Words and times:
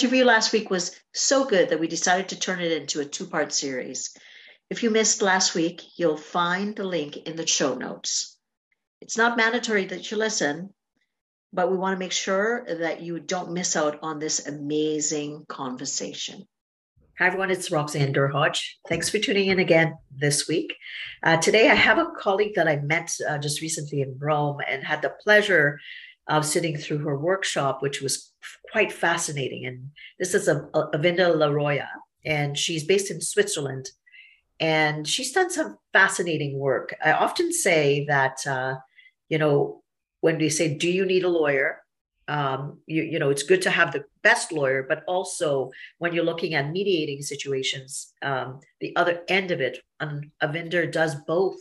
Interview 0.00 0.24
last 0.24 0.54
week 0.54 0.70
was 0.70 0.98
so 1.12 1.44
good 1.44 1.68
that 1.68 1.78
we 1.78 1.86
decided 1.86 2.30
to 2.30 2.38
turn 2.38 2.58
it 2.58 2.72
into 2.72 3.00
a 3.00 3.04
two 3.04 3.26
part 3.26 3.52
series. 3.52 4.16
If 4.70 4.82
you 4.82 4.88
missed 4.88 5.20
last 5.20 5.54
week, 5.54 5.82
you'll 5.96 6.16
find 6.16 6.74
the 6.74 6.84
link 6.84 7.18
in 7.18 7.36
the 7.36 7.46
show 7.46 7.74
notes. 7.74 8.38
It's 9.02 9.18
not 9.18 9.36
mandatory 9.36 9.84
that 9.86 10.10
you 10.10 10.16
listen, 10.16 10.72
but 11.52 11.70
we 11.70 11.76
want 11.76 11.94
to 11.94 11.98
make 11.98 12.12
sure 12.12 12.64
that 12.66 13.02
you 13.02 13.20
don't 13.20 13.52
miss 13.52 13.76
out 13.76 13.98
on 14.00 14.18
this 14.18 14.46
amazing 14.46 15.44
conversation. 15.48 16.48
Hi, 17.18 17.26
everyone. 17.26 17.50
It's 17.50 17.70
Roxanne 17.70 18.14
Derhodge. 18.14 18.62
Thanks 18.88 19.10
for 19.10 19.18
tuning 19.18 19.48
in 19.48 19.58
again 19.58 19.98
this 20.16 20.48
week. 20.48 20.74
Uh, 21.22 21.36
today, 21.36 21.68
I 21.68 21.74
have 21.74 21.98
a 21.98 22.12
colleague 22.18 22.54
that 22.56 22.68
I 22.68 22.76
met 22.76 23.14
uh, 23.28 23.36
just 23.36 23.60
recently 23.60 24.00
in 24.00 24.16
Rome 24.18 24.60
and 24.66 24.82
had 24.82 25.02
the 25.02 25.12
pleasure 25.22 25.78
of 26.30 26.46
sitting 26.46 26.76
through 26.76 26.98
her 26.98 27.18
workshop, 27.18 27.82
which 27.82 28.00
was 28.00 28.32
quite 28.70 28.92
fascinating. 28.92 29.66
And 29.66 29.90
this 30.18 30.32
is 30.32 30.48
a, 30.48 30.68
a 30.72 30.96
Avinder 30.96 31.34
Laroya, 31.34 31.88
and 32.24 32.56
she's 32.56 32.84
based 32.84 33.10
in 33.10 33.20
Switzerland. 33.20 33.90
And 34.60 35.08
she's 35.08 35.32
done 35.32 35.50
some 35.50 35.76
fascinating 35.92 36.58
work. 36.58 36.94
I 37.04 37.12
often 37.12 37.52
say 37.52 38.04
that, 38.06 38.46
uh, 38.46 38.76
you 39.28 39.38
know, 39.38 39.82
when 40.20 40.38
we 40.38 40.50
say, 40.50 40.74
do 40.74 40.88
you 40.88 41.04
need 41.04 41.24
a 41.24 41.28
lawyer? 41.28 41.82
Um, 42.28 42.78
you, 42.86 43.02
you 43.02 43.18
know, 43.18 43.30
it's 43.30 43.42
good 43.42 43.62
to 43.62 43.70
have 43.70 43.92
the 43.92 44.04
best 44.22 44.52
lawyer, 44.52 44.84
but 44.88 45.02
also 45.08 45.70
when 45.98 46.12
you're 46.12 46.24
looking 46.24 46.54
at 46.54 46.70
mediating 46.70 47.22
situations, 47.22 48.12
um, 48.22 48.60
the 48.80 48.94
other 48.94 49.22
end 49.28 49.50
of 49.50 49.60
it, 49.60 49.78
um, 49.98 50.30
Avinda 50.40 50.92
does 50.92 51.16
both 51.26 51.58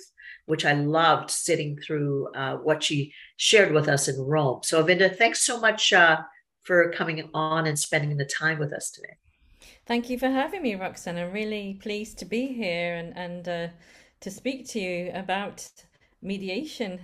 which 0.49 0.65
I 0.65 0.73
loved 0.73 1.29
sitting 1.29 1.77
through 1.77 2.27
uh, 2.33 2.55
what 2.57 2.81
she 2.81 3.13
shared 3.37 3.71
with 3.71 3.87
us 3.87 4.07
in 4.07 4.19
Rome. 4.19 4.61
So, 4.63 4.83
Avinder, 4.83 5.15
thanks 5.15 5.43
so 5.43 5.59
much 5.59 5.93
uh, 5.93 6.21
for 6.63 6.91
coming 6.91 7.29
on 7.35 7.67
and 7.67 7.77
spending 7.77 8.17
the 8.17 8.25
time 8.25 8.57
with 8.57 8.73
us 8.73 8.89
today. 8.89 9.15
Thank 9.85 10.09
you 10.09 10.17
for 10.17 10.29
having 10.29 10.63
me, 10.63 10.73
Roxanne. 10.73 11.19
I'm 11.19 11.31
really 11.31 11.77
pleased 11.79 12.17
to 12.19 12.25
be 12.25 12.47
here 12.47 12.95
and, 12.95 13.15
and 13.15 13.47
uh, 13.47 13.67
to 14.21 14.31
speak 14.31 14.67
to 14.69 14.79
you 14.79 15.11
about 15.13 15.69
mediation. 16.23 16.99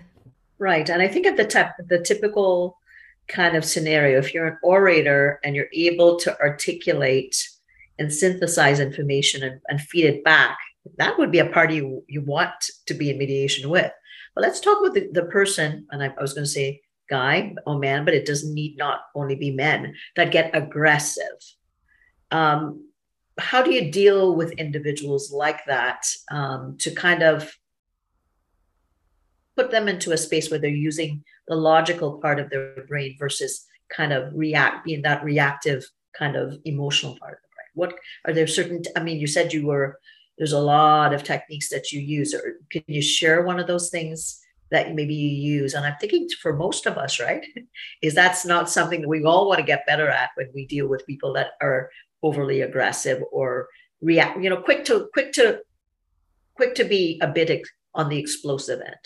Right. 0.58 0.90
And 0.90 1.00
I 1.00 1.08
think 1.08 1.28
of 1.28 1.38
the, 1.38 1.72
the 1.88 2.00
typical 2.00 2.80
kind 3.28 3.56
of 3.56 3.64
scenario, 3.64 4.18
if 4.18 4.34
you're 4.34 4.48
an 4.48 4.58
orator 4.64 5.40
and 5.44 5.56
you're 5.56 5.70
able 5.72 6.18
to 6.18 6.40
articulate 6.40 7.48
and 8.00 8.12
synthesize 8.12 8.80
information 8.80 9.44
and, 9.44 9.62
and 9.68 9.80
feed 9.82 10.06
it 10.06 10.24
back, 10.24 10.58
that 10.98 11.18
would 11.18 11.32
be 11.32 11.40
a 11.40 11.50
party 11.50 11.76
you, 11.76 12.22
want 12.22 12.54
to 12.88 12.94
be 12.94 13.10
in 13.10 13.18
mediation 13.18 13.70
with. 13.70 13.92
But 14.34 14.42
let's 14.42 14.60
talk 14.60 14.82
with 14.82 14.94
the, 14.94 15.10
the 15.12 15.26
person, 15.26 15.88
and 15.92 16.04
I, 16.04 16.08
I 16.08 16.22
was 16.22 16.34
going 16.34 16.46
to 16.46 16.52
say 16.52 16.82
guy 17.10 17.56
or 17.66 17.78
man, 17.78 18.06
but 18.06 18.14
it 18.14 18.26
doesn't 18.26 18.54
need 18.54 18.78
not 18.78 19.02
only 19.16 19.36
be 19.36 19.52
men 19.52 19.96
that 20.16 20.32
get 20.32 20.56
aggressive. 20.56 21.26
Um, 22.32 22.90
how 23.38 23.62
do 23.62 23.74
you 23.74 23.92
deal 23.92 24.36
with 24.36 24.52
individuals 24.54 25.32
like 25.32 25.66
that 25.66 26.08
um, 26.32 26.78
to 26.80 26.92
kind 26.92 27.22
of 27.22 27.54
put 29.56 29.72
them 29.72 29.88
into 29.88 30.12
a 30.12 30.18
space 30.18 30.50
where 30.50 30.60
they're 30.60 30.70
using 30.70 31.24
the 31.48 31.56
logical 31.56 32.20
part 32.20 32.40
of 32.40 32.50
their 32.50 32.86
brain 32.88 33.16
versus 33.20 33.66
kind 33.90 34.12
of 34.12 34.34
react 34.34 34.86
being 34.86 35.02
that 35.04 35.24
reactive 35.24 35.86
kind 36.18 36.36
of 36.36 36.58
emotional 36.66 37.18
part 37.18 37.34
of 37.34 37.40
the 37.42 37.50
brain 37.56 37.68
what 37.74 38.00
are 38.26 38.34
there 38.34 38.48
certain 38.48 38.82
i 38.96 39.04
mean 39.04 39.20
you 39.20 39.28
said 39.28 39.54
you 39.54 39.66
were 39.66 40.00
there's 40.38 40.54
a 40.54 40.60
lot 40.60 41.14
of 41.14 41.24
techniques 41.24 41.70
that 41.70 41.92
you 41.92 42.00
use 42.00 42.34
or 42.34 42.58
can 42.72 42.84
you 42.88 43.02
share 43.02 43.44
one 43.44 43.60
of 43.60 43.68
those 43.68 43.90
things 43.90 44.42
that 44.72 44.96
maybe 44.96 45.14
you 45.14 45.30
use? 45.30 45.74
And 45.74 45.86
i'm 45.86 45.96
thinking 46.00 46.28
for 46.42 46.54
most 46.54 46.86
of 46.86 46.98
us 46.98 47.20
right? 47.20 47.46
Is 48.02 48.14
that's 48.14 48.46
not 48.46 48.70
something 48.70 49.02
that 49.02 49.08
we 49.08 49.24
all 49.24 49.48
want 49.48 49.60
to 49.60 49.66
get 49.66 49.86
better 49.86 50.10
at 50.10 50.30
when 50.36 50.50
we 50.54 50.66
deal 50.66 50.88
with 50.88 51.06
people 51.06 51.34
that 51.34 51.52
are 51.62 51.90
overly 52.24 52.62
aggressive 52.62 53.22
or 53.32 53.68
react 54.02 54.42
you 54.42 54.50
know 54.50 54.62
quick 54.62 54.84
to 54.86 55.08
quick 55.14 55.32
to 55.34 55.60
quick 56.56 56.76
to 56.76 56.84
be 56.84 57.20
a 57.22 57.28
bit 57.28 57.62
on 57.94 58.10
the 58.10 58.18
explosive 58.18 58.82
end 58.82 59.06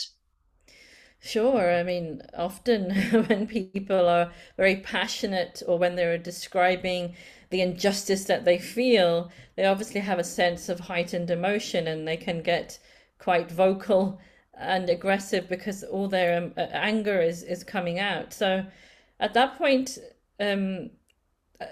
Sure. 1.21 1.73
I 1.73 1.83
mean, 1.83 2.21
often 2.33 2.91
when 3.27 3.47
people 3.47 4.07
are 4.07 4.31
very 4.57 4.77
passionate 4.77 5.61
or 5.67 5.77
when 5.77 5.95
they're 5.95 6.17
describing 6.17 7.15
the 7.49 7.61
injustice 7.61 8.25
that 8.25 8.45
they 8.45 8.57
feel, 8.57 9.29
they 9.55 9.65
obviously 9.65 10.01
have 10.01 10.19
a 10.19 10.23
sense 10.23 10.69
of 10.69 10.81
heightened 10.81 11.29
emotion 11.29 11.87
and 11.87 12.07
they 12.07 12.17
can 12.17 12.41
get 12.41 12.79
quite 13.17 13.51
vocal 13.51 14.19
and 14.53 14.89
aggressive 14.89 15.47
because 15.49 15.83
all 15.83 16.07
their 16.07 16.37
um, 16.37 16.53
anger 16.57 17.21
is, 17.21 17.43
is 17.43 17.63
coming 17.63 17.99
out. 17.99 18.33
So 18.33 18.65
at 19.19 19.33
that 19.33 19.57
point, 19.57 19.97
um, 20.39 20.91
uh, 21.61 21.65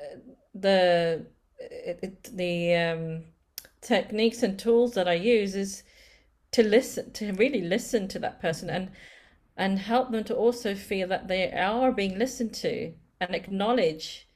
the 0.54 1.26
it, 1.60 2.00
it, 2.02 2.24
the 2.36 2.76
um, 2.76 3.24
techniques 3.82 4.44
and 4.44 4.58
tools 4.60 4.94
that 4.94 5.08
I 5.08 5.14
use 5.14 5.56
is 5.56 5.84
to 6.52 6.64
listen 6.64 7.12
to 7.14 7.34
really 7.34 7.62
listen 7.62 8.08
to 8.10 8.20
that 8.20 8.42
person 8.42 8.70
and 8.70 8.92
and 9.58 9.80
help 9.80 10.12
them 10.12 10.24
to 10.24 10.36
also 10.36 10.76
feel 10.76 11.08
that 11.08 11.28
they 11.28 11.52
are 11.52 11.92
being 11.92 12.18
listened 12.18 12.54
to 12.54 12.94
and 13.20 13.34
acknowledge 13.34 14.28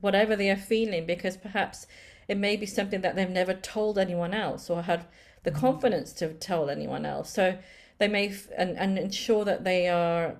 whatever 0.00 0.36
they 0.36 0.48
are 0.50 0.56
feeling 0.56 1.04
because 1.04 1.36
perhaps 1.36 1.86
it 2.28 2.36
may 2.36 2.56
be 2.56 2.66
something 2.66 3.00
that 3.00 3.16
they've 3.16 3.28
never 3.28 3.54
told 3.54 3.98
anyone 3.98 4.32
else 4.32 4.70
or 4.70 4.82
had 4.82 5.06
the 5.42 5.50
mm-hmm. 5.50 5.60
confidence 5.60 6.12
to 6.12 6.32
tell 6.34 6.70
anyone 6.70 7.04
else 7.04 7.32
so 7.32 7.58
they 7.98 8.08
may 8.08 8.28
f- 8.28 8.48
and, 8.56 8.76
and 8.78 8.98
ensure 8.98 9.44
that 9.44 9.64
they 9.64 9.88
are 9.88 10.36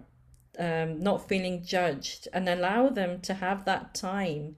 um, 0.59 1.03
not 1.03 1.29
feeling 1.29 1.65
judged 1.65 2.29
and 2.33 2.49
allow 2.49 2.89
them 2.89 3.21
to 3.21 3.35
have 3.35 3.65
that 3.65 3.95
time 3.95 4.57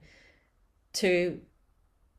to 0.93 1.39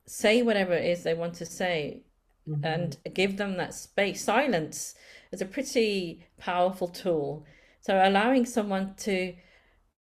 say 0.06 0.42
whatever 0.42 0.72
it 0.72 0.84
is 0.84 1.02
they 1.04 1.14
want 1.14 1.34
to 1.34 1.47
say 1.47 2.02
mm-hmm. 2.48 2.64
and 2.64 2.97
give 3.14 3.36
them 3.36 3.56
that 3.56 3.74
space 3.74 4.24
silence 4.24 4.94
is 5.32 5.41
a 5.41 5.46
pretty 5.46 6.26
powerful 6.38 6.88
tool. 6.88 7.44
So 7.80 8.00
allowing 8.02 8.44
someone 8.46 8.94
to 8.98 9.34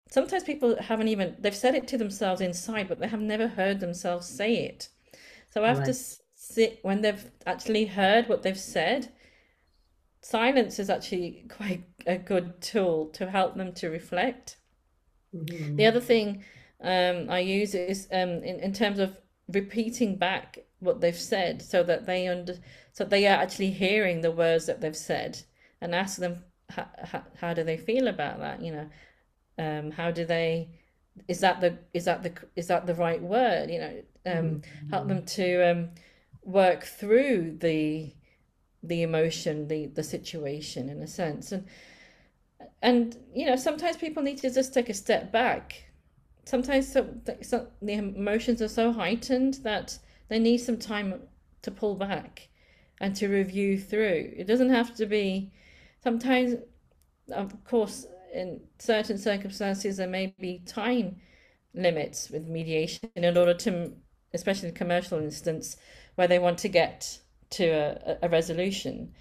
sometimes 0.09 0.43
people 0.43 0.75
haven't 0.81 1.07
even 1.07 1.35
they've 1.39 1.55
said 1.55 1.75
it 1.75 1.87
to 1.89 1.97
themselves 1.97 2.41
inside, 2.41 2.87
but 2.87 2.99
they 2.99 3.07
have 3.07 3.21
never 3.21 3.47
heard 3.47 3.79
themselves 3.79 4.27
say 4.27 4.55
it. 4.65 4.89
So 5.51 5.63
after 5.63 5.91
right. 5.91 6.17
sit 6.35 6.79
when 6.81 7.01
they've 7.01 7.31
actually 7.45 7.85
heard 7.85 8.27
what 8.27 8.43
they've 8.43 8.57
said, 8.57 9.11
silence 10.21 10.79
is 10.79 10.89
actually 10.89 11.45
quite 11.49 11.83
a 12.05 12.17
good 12.17 12.61
tool 12.61 13.07
to 13.13 13.29
help 13.29 13.55
them 13.55 13.73
to 13.73 13.89
reflect. 13.89 14.57
Mm-hmm. 15.33 15.75
The 15.75 15.85
other 15.85 16.01
thing 16.01 16.43
um, 16.81 17.29
I 17.29 17.39
use 17.39 17.75
is 17.75 18.07
um, 18.11 18.43
in, 18.43 18.59
in 18.59 18.73
terms 18.73 18.99
of 18.99 19.15
repeating 19.47 20.15
back 20.15 20.59
what 20.79 21.01
they've 21.01 21.15
said 21.15 21.61
so 21.61 21.83
that 21.83 22.05
they 22.05 22.27
under 22.27 22.55
so 22.93 23.03
they 23.03 23.27
are 23.27 23.37
actually 23.37 23.71
hearing 23.71 24.21
the 24.21 24.31
words 24.31 24.65
that 24.65 24.81
they've 24.81 24.95
said 24.95 25.41
and 25.81 25.93
ask 25.95 26.17
them 26.17 26.43
how, 26.69 27.23
how, 27.39 27.53
do 27.53 27.63
they 27.63 27.77
feel 27.77 28.07
about 28.07 28.39
that? 28.39 28.61
You 28.61 28.71
know 28.73 28.89
um, 29.57 29.91
how 29.91 30.11
do 30.11 30.25
they 30.25 30.69
is 31.27 31.39
that 31.41 31.59
the 31.61 31.77
is 31.93 32.05
that 32.05 32.23
the 32.23 32.33
is 32.55 32.67
that 32.67 32.85
the 32.85 32.95
right 32.95 33.21
word? 33.21 33.69
You 33.69 33.79
know 33.79 34.01
um, 34.25 34.33
mm-hmm. 34.33 34.89
help 34.89 35.07
them 35.07 35.25
to 35.25 35.71
um, 35.71 35.89
work 36.43 36.83
through 36.83 37.57
the 37.59 38.13
the 38.83 39.01
emotion 39.01 39.67
the 39.67 39.87
the 39.87 40.03
situation 40.03 40.89
in 40.89 41.01
a 41.01 41.07
sense. 41.07 41.51
And 41.51 41.67
and 42.81 43.17
you 43.33 43.45
know 43.45 43.55
sometimes 43.55 43.97
people 43.97 44.23
need 44.23 44.37
to 44.39 44.49
just 44.49 44.73
take 44.73 44.89
a 44.89 44.93
step 44.93 45.31
back. 45.31 45.85
Sometimes 46.45 46.91
so, 46.91 47.07
so 47.41 47.67
the 47.81 47.93
emotions 47.93 48.61
are 48.61 48.67
so 48.67 48.91
heightened 48.91 49.55
that 49.63 49.99
they 50.29 50.39
need 50.39 50.59
some 50.59 50.77
time 50.77 51.21
to 51.63 51.71
pull 51.71 51.95
back 51.95 52.49
and 53.01 53.15
to 53.17 53.27
review 53.29 53.79
through. 53.79 54.33
It 54.37 54.47
doesn't 54.47 54.69
have 54.71 54.95
to 54.97 55.05
be, 55.07 55.51
sometimes, 56.03 56.55
of 57.31 57.63
course, 57.65 58.07
in 58.33 58.61
certain 58.79 59.17
circumstances, 59.17 59.97
there 59.97 60.07
may 60.07 60.33
be 60.39 60.59
time 60.65 61.17
limits 61.73 62.29
with 62.29 62.47
mediation 62.47 63.09
in 63.15 63.37
order 63.37 63.53
to, 63.55 63.93
especially 64.33 64.69
in 64.69 64.75
commercial 64.75 65.19
instance, 65.19 65.77
where 66.15 66.27
they 66.27 66.39
want 66.39 66.59
to 66.59 66.69
get 66.69 67.19
to 67.51 67.65
a, 67.67 68.19
a 68.23 68.29
resolution. 68.29 69.13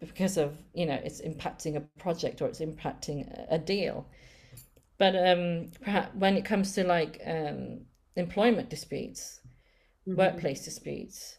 because 0.00 0.36
of 0.36 0.58
you 0.74 0.86
know 0.86 1.00
it's 1.04 1.20
impacting 1.22 1.76
a 1.76 1.80
project 2.00 2.42
or 2.42 2.46
it's 2.48 2.60
impacting 2.60 3.26
a 3.50 3.58
deal 3.58 4.06
but 4.98 5.14
um 5.16 5.70
perhaps 5.82 6.14
when 6.14 6.36
it 6.36 6.44
comes 6.44 6.74
to 6.74 6.84
like 6.84 7.20
um 7.26 7.80
employment 8.16 8.68
disputes 8.70 9.40
mm-hmm. 10.08 10.18
workplace 10.18 10.64
disputes 10.64 11.38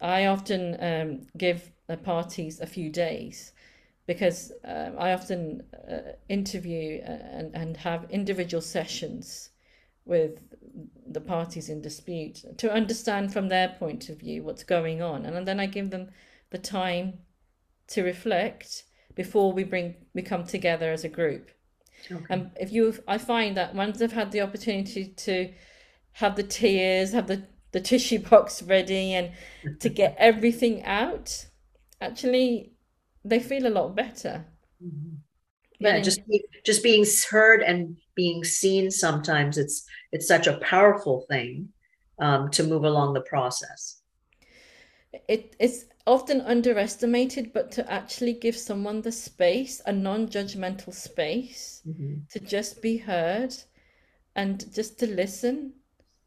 i 0.00 0.26
often 0.26 0.76
um 0.80 1.26
give 1.36 1.72
the 1.86 1.96
parties 1.96 2.60
a 2.60 2.66
few 2.66 2.90
days 2.90 3.52
because 4.06 4.52
um, 4.64 4.94
i 4.98 5.12
often 5.12 5.62
uh, 5.90 6.12
interview 6.28 7.00
uh, 7.02 7.10
and, 7.10 7.54
and 7.54 7.76
have 7.76 8.10
individual 8.10 8.60
sessions 8.60 9.50
with 10.04 10.40
the 11.08 11.20
parties 11.20 11.68
in 11.68 11.80
dispute 11.80 12.44
to 12.58 12.72
understand 12.72 13.32
from 13.32 13.48
their 13.48 13.70
point 13.78 14.08
of 14.08 14.20
view 14.20 14.42
what's 14.42 14.64
going 14.64 15.00
on 15.02 15.24
and 15.24 15.48
then 15.48 15.58
i 15.58 15.66
give 15.66 15.90
them 15.90 16.10
the 16.50 16.58
time 16.58 17.18
to 17.88 18.02
reflect 18.02 18.84
before 19.14 19.52
we 19.52 19.64
bring 19.64 19.94
we 20.14 20.22
come 20.22 20.44
together 20.44 20.92
as 20.92 21.04
a 21.04 21.08
group. 21.08 21.50
Okay. 22.12 22.24
And 22.30 22.50
if 22.60 22.72
you, 22.72 22.94
I 23.08 23.18
find 23.18 23.56
that 23.56 23.74
once 23.74 23.98
they've 23.98 24.12
had 24.12 24.30
the 24.30 24.42
opportunity 24.42 25.06
to 25.06 25.52
have 26.12 26.36
the 26.36 26.42
tears, 26.42 27.12
have 27.12 27.26
the 27.26 27.42
the 27.76 27.80
tissue 27.82 28.20
box 28.20 28.62
ready, 28.62 29.12
and 29.12 29.32
to 29.80 29.90
get 29.90 30.16
everything 30.18 30.82
out, 30.84 31.46
actually, 32.00 32.72
they 33.22 33.38
feel 33.38 33.66
a 33.66 33.76
lot 33.78 33.94
better. 33.94 34.46
Mm-hmm. 34.82 35.16
Yeah, 35.78 36.00
just 36.00 36.22
just 36.64 36.82
being 36.82 37.04
heard 37.28 37.60
and 37.60 37.98
being 38.14 38.44
seen. 38.44 38.90
Sometimes 38.90 39.58
it's 39.58 39.84
it's 40.10 40.26
such 40.26 40.46
a 40.46 40.56
powerful 40.60 41.26
thing 41.28 41.68
um, 42.18 42.48
to 42.52 42.62
move 42.64 42.84
along 42.84 43.12
the 43.12 43.28
process. 43.32 44.00
It 45.28 45.54
it's 45.58 45.84
often 46.06 46.40
underestimated, 46.40 47.52
but 47.52 47.70
to 47.72 47.92
actually 47.92 48.32
give 48.32 48.56
someone 48.56 49.02
the 49.02 49.12
space, 49.12 49.82
a 49.84 49.92
non 49.92 50.28
judgmental 50.28 50.94
space, 50.94 51.82
mm-hmm. 51.86 52.20
to 52.30 52.40
just 52.40 52.80
be 52.80 52.96
heard 52.96 53.54
and 54.34 54.64
just 54.72 54.98
to 55.00 55.06
listen 55.06 55.74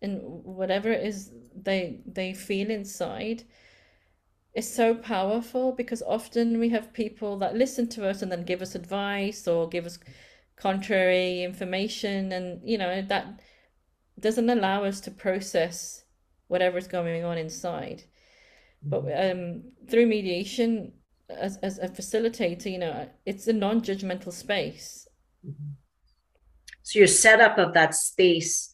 and 0.02 0.22
whatever 0.24 0.92
it 0.92 1.06
is 1.06 1.32
they 1.56 2.02
they 2.06 2.34
feel 2.34 2.70
inside 2.70 3.44
is 4.56 4.74
so 4.74 4.96
powerful 4.96 5.72
because 5.74 6.02
often 6.04 6.60
we 6.60 6.70
have 6.70 6.94
people 6.94 7.38
that 7.38 7.56
listen 7.56 7.88
to 7.88 8.08
us 8.08 8.22
and 8.22 8.32
then 8.32 8.44
give 8.44 8.62
us 8.62 8.76
advice 8.76 9.48
or 9.48 9.70
give 9.70 9.86
us 9.86 10.00
contrary 10.56 11.44
information 11.44 12.32
and 12.32 12.62
you 12.64 12.78
know 12.78 13.02
that 13.02 13.40
doesn't 14.20 14.50
allow 14.50 14.84
us 14.84 15.00
to 15.00 15.12
process 15.12 16.04
whatever 16.48 16.78
is 16.78 16.88
going 16.88 17.24
on 17.24 17.38
inside 17.38 18.04
but 18.82 19.06
um, 19.14 19.64
through 19.90 20.06
mediation, 20.08 20.94
as, 21.30 21.58
as 21.58 21.80
a 21.80 21.90
facilitator, 21.90 22.72
you 22.72 22.80
know, 22.80 23.10
it's 23.26 23.48
a 23.48 23.54
non 23.54 23.82
judgmental 23.82 24.32
space. 24.32 25.08
Mm-hmm. 25.46 25.72
So 26.84 27.00
your 27.00 27.08
setup 27.08 27.58
of 27.58 27.74
that 27.74 27.94
space 27.94 28.69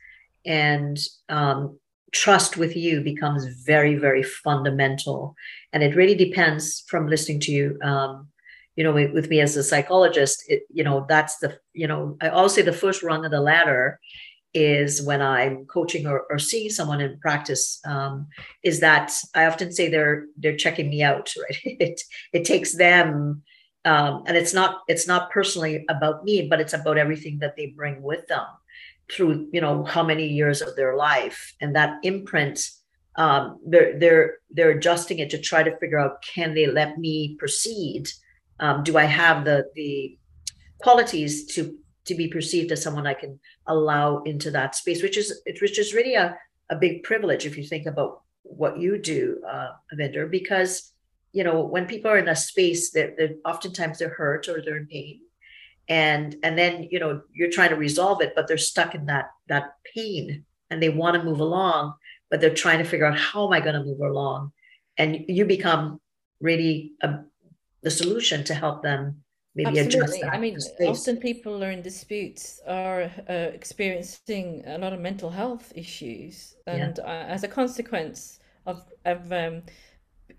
and 0.46 0.98
um, 1.30 1.80
trust 2.14 2.58
with 2.58 2.76
you 2.76 3.02
becomes 3.02 3.46
very, 3.66 3.96
very 3.96 4.24
fundamental. 4.24 5.36
And 5.74 5.84
it 5.84 5.96
really 5.96 6.16
depends 6.16 6.84
from 6.88 7.08
listening 7.08 7.40
to 7.42 7.52
you. 7.52 7.78
Um, 7.84 8.30
you 8.76 8.84
know, 8.84 8.92
with 8.92 9.30
me 9.30 9.40
as 9.40 9.56
a 9.56 9.64
psychologist, 9.64 10.44
it, 10.48 10.64
you 10.70 10.84
know, 10.84 11.06
that's 11.08 11.38
the, 11.38 11.58
you 11.74 11.88
know, 11.88 12.18
I 12.22 12.28
always 12.28 12.54
say 12.54 12.62
the 12.62 12.74
first 12.74 13.04
rung 13.04 13.24
of 13.24 13.32
the 13.32 13.40
ladder 13.40 14.00
is 14.54 15.02
when 15.02 15.22
I'm 15.22 15.66
coaching 15.66 16.08
or, 16.08 16.26
or 16.30 16.40
seeing 16.40 16.70
someone 16.70 17.02
in 17.02 17.20
practice 17.20 17.80
um, 17.86 18.28
is 18.64 18.80
that 18.82 19.14
I 19.34 19.46
often 19.46 19.72
say 19.72 19.90
they're 19.90 20.26
they're 20.38 20.56
checking 20.56 20.90
me 20.90 21.04
out, 21.04 21.34
right? 21.42 21.58
It 21.64 22.02
it 22.34 22.46
takes 22.46 22.76
them, 22.76 23.44
um, 23.84 24.24
and 24.28 24.38
it's 24.38 24.54
not 24.54 24.82
it's 24.88 25.08
not 25.08 25.30
personally 25.32 25.86
about 25.90 26.24
me, 26.24 26.48
but 26.50 26.62
it's 26.62 26.74
about 26.74 26.98
everything 26.98 27.40
that 27.40 27.56
they 27.58 27.68
bring 27.68 28.02
with 28.02 28.28
them 28.28 28.46
through 29.12 29.48
you 29.52 29.62
know 29.62 29.84
how 29.84 30.04
many 30.04 30.28
years 30.28 30.62
of 30.62 30.76
their 30.76 30.96
life 30.96 31.54
and 31.62 31.76
that 31.76 32.00
imprint. 32.04 32.70
Um, 33.18 33.60
they're 33.66 33.98
they're 33.98 34.38
they're 34.52 34.72
adjusting 34.72 35.20
it 35.20 35.30
to 35.30 35.40
try 35.40 35.64
to 35.64 35.78
figure 35.78 36.00
out 36.00 36.22
can 36.22 36.54
they 36.54 36.68
let 36.68 36.98
me 36.98 37.36
proceed? 37.40 38.10
Um, 38.60 38.84
do 38.84 38.98
I 38.98 39.06
have 39.06 39.46
the 39.46 39.70
the 39.76 40.18
qualities 40.80 41.46
to 41.56 41.78
to 42.06 42.16
be 42.16 42.28
perceived 42.28 42.72
as 42.72 42.84
someone 42.84 43.08
I 43.08 43.14
can 43.14 43.40
allow 43.68 44.22
into 44.24 44.52
that 44.52 44.76
space, 44.76 45.02
which 45.02 45.18
is 45.18 45.42
which 45.62 45.80
is 45.80 45.94
really 45.94 46.16
a, 46.16 46.38
a 46.70 46.76
big 46.76 47.04
privilege 47.04 47.46
if 47.46 47.58
you 47.58 47.64
think 47.64 47.86
about 47.86 48.22
what 48.44 48.80
you 48.80 48.98
do, 49.00 49.42
uh, 49.50 49.70
Avinder, 49.94 50.30
because 50.30 50.94
you 51.34 51.44
know 51.44 51.62
when 51.62 51.86
people 51.88 52.12
are 52.12 52.18
in 52.18 52.30
a 52.30 52.36
space 52.36 52.92
that 52.92 53.18
they're 53.18 53.36
oftentimes 53.46 54.00
they're 54.00 54.10
hurt 54.10 54.48
or 54.48 54.62
they're 54.62 54.78
in 54.78 54.88
pain, 54.88 55.22
and 55.88 56.36
and 56.44 56.58
then 56.58 56.88
you 56.90 57.00
know 57.00 57.22
you're 57.34 57.52
trying 57.52 57.70
to 57.70 57.76
resolve 57.76 58.22
it, 58.22 58.34
but 58.36 58.48
they're 58.48 58.58
stuck 58.58 58.96
in 58.96 59.06
that 59.06 59.30
that 59.48 59.76
pain 59.94 60.46
and 60.70 60.82
they 60.82 60.90
want 60.90 61.16
to 61.16 61.24
move 61.24 61.40
along, 61.40 61.94
but 62.30 62.42
they're 62.42 62.54
trying 62.54 62.80
to 62.80 62.84
figure 62.84 63.06
out 63.06 63.18
how 63.18 63.46
am 63.46 63.54
I 63.54 63.60
going 63.60 63.76
to 63.76 63.84
move 63.84 64.00
along, 64.00 64.52
and 64.98 65.26
you 65.28 65.46
become 65.46 66.00
really 66.42 66.92
a, 67.02 67.20
the 67.82 67.92
solution 67.92 68.44
to 68.46 68.54
help 68.54 68.84
them 68.84 69.24
maybe 69.56 69.80
Absolutely. 69.80 70.24
I 70.24 70.38
mean, 70.38 70.58
often 70.82 71.18
people 71.18 71.64
are 71.64 71.72
in 71.72 71.82
disputes 71.82 72.60
are 72.68 73.10
uh, 73.30 73.34
experiencing 73.34 74.64
a 74.66 74.78
lot 74.78 74.92
of 74.94 75.00
mental 75.00 75.30
health 75.30 75.72
issues, 75.76 76.56
and 76.68 76.98
yeah. 76.98 77.04
uh, 77.04 77.26
as 77.28 77.44
a 77.44 77.48
consequence 77.48 78.40
of 78.66 78.84
of 79.06 79.32
um, 79.32 79.64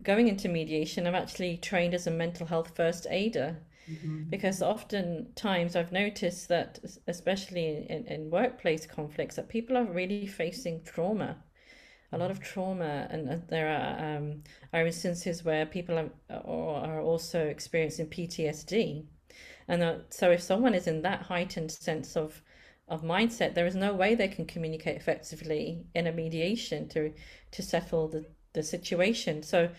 going 0.02 0.28
into 0.28 0.48
mediation, 0.48 1.06
I'm 1.06 1.14
actually 1.14 1.56
trained 1.56 1.94
as 1.94 2.06
a 2.06 2.10
mental 2.10 2.46
health 2.46 2.76
first 2.76 3.06
aider. 3.10 3.56
Mm-hmm. 3.90 4.24
Because 4.30 4.62
oftentimes 4.62 5.76
I've 5.76 5.92
noticed 5.92 6.48
that, 6.48 6.80
especially 7.06 7.86
in, 7.88 8.06
in 8.06 8.30
workplace 8.30 8.86
conflicts, 8.86 9.36
that 9.36 9.48
people 9.48 9.76
are 9.76 9.84
really 9.84 10.26
facing 10.26 10.82
trauma 10.82 11.36
a 12.12 12.18
lot 12.18 12.30
of 12.30 12.40
trauma, 12.40 13.06
and 13.10 13.42
there 13.48 13.68
are 13.68 14.16
um, 14.16 14.42
are 14.72 14.86
instances 14.86 15.44
where 15.44 15.66
people 15.66 15.98
are, 15.98 16.10
are 16.30 17.00
also 17.00 17.46
experiencing 17.46 18.06
PTSD, 18.06 19.04
and 19.68 20.02
so 20.10 20.30
if 20.30 20.42
someone 20.42 20.74
is 20.74 20.86
in 20.86 21.02
that 21.02 21.22
heightened 21.22 21.72
sense 21.72 22.16
of 22.16 22.42
of 22.88 23.02
mindset, 23.02 23.54
there 23.54 23.66
is 23.66 23.74
no 23.74 23.92
way 23.92 24.14
they 24.14 24.28
can 24.28 24.46
communicate 24.46 24.96
effectively 24.96 25.84
in 25.94 26.06
a 26.06 26.12
mediation 26.12 26.88
to 26.90 27.12
to 27.50 27.62
settle 27.62 28.08
the, 28.08 28.24
the 28.52 28.62
situation. 28.62 29.42
So, 29.42 29.70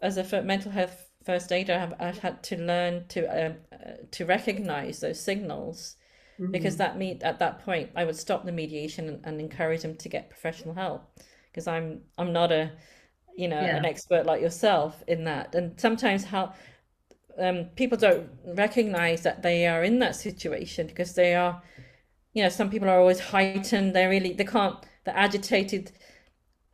as 0.00 0.16
a 0.16 0.42
mental 0.42 0.72
health 0.72 1.03
first 1.24 1.52
aider, 1.52 1.74
I've, 1.74 1.94
I've 2.00 2.18
had 2.18 2.42
to 2.44 2.56
learn 2.56 3.06
to 3.08 3.46
um, 3.46 3.54
uh, 3.72 3.92
to 4.10 4.24
recognize 4.24 5.00
those 5.00 5.20
signals. 5.20 5.96
Mm-hmm. 6.40 6.50
Because 6.50 6.78
that 6.78 6.98
meet 6.98 7.22
at 7.22 7.38
that 7.38 7.64
point, 7.64 7.90
I 7.94 8.04
would 8.04 8.16
stop 8.16 8.44
the 8.44 8.50
mediation 8.50 9.08
and, 9.08 9.20
and 9.24 9.40
encourage 9.40 9.82
them 9.82 9.94
to 9.94 10.08
get 10.08 10.30
professional 10.30 10.74
help 10.74 11.08
because 11.54 11.68
I'm 11.68 12.00
I'm 12.18 12.32
not 12.32 12.50
a 12.50 12.72
you 13.36 13.48
know 13.48 13.60
yeah. 13.60 13.76
an 13.76 13.84
expert 13.84 14.26
like 14.26 14.40
yourself 14.40 15.02
in 15.06 15.24
that 15.24 15.54
and 15.54 15.78
sometimes 15.80 16.24
how 16.24 16.52
um, 17.38 17.66
people 17.76 17.98
don't 17.98 18.28
recognize 18.44 19.22
that 19.22 19.42
they 19.42 19.66
are 19.66 19.82
in 19.82 19.98
that 20.00 20.16
situation 20.16 20.86
because 20.86 21.14
they 21.14 21.34
are 21.34 21.62
you 22.32 22.42
know 22.42 22.48
some 22.48 22.70
people 22.70 22.88
are 22.88 22.98
always 22.98 23.20
heightened 23.20 23.94
they 23.94 24.06
really 24.06 24.32
they 24.32 24.44
can't 24.44 24.76
they're 25.04 25.16
agitated 25.16 25.92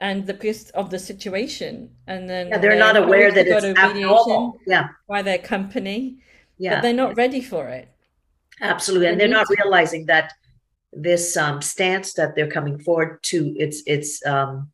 and 0.01 0.27
the 0.27 0.35
because 0.35 0.71
of 0.71 0.91
the 0.91 0.99
situation. 0.99 1.91
And 2.07 2.29
then 2.29 2.49
yeah, 2.49 2.59
they're 2.59 2.79
not 2.79 2.97
aware 2.97 3.31
that 3.31 3.47
it's 3.47 3.65
abnormal. 3.79 4.59
yeah. 4.67 4.89
by 5.09 5.23
their 5.23 5.39
company 5.39 6.19
yeah. 6.61 6.77
but 6.77 6.83
they're 6.83 6.93
not 6.93 7.17
ready 7.17 7.41
for 7.41 7.69
it. 7.69 7.89
Absolutely 8.61 9.09
and 9.09 9.19
they 9.19 9.25
they're 9.25 9.35
not 9.35 9.47
to. 9.47 9.57
realizing 9.59 10.07
that 10.07 10.35
this 10.93 11.37
um, 11.37 11.63
stance 11.63 12.13
that 12.15 12.37
they're 12.37 12.51
coming 12.51 12.79
forward 12.79 13.23
to 13.23 13.55
it's 13.57 13.83
it's 13.87 14.25
um, 14.27 14.71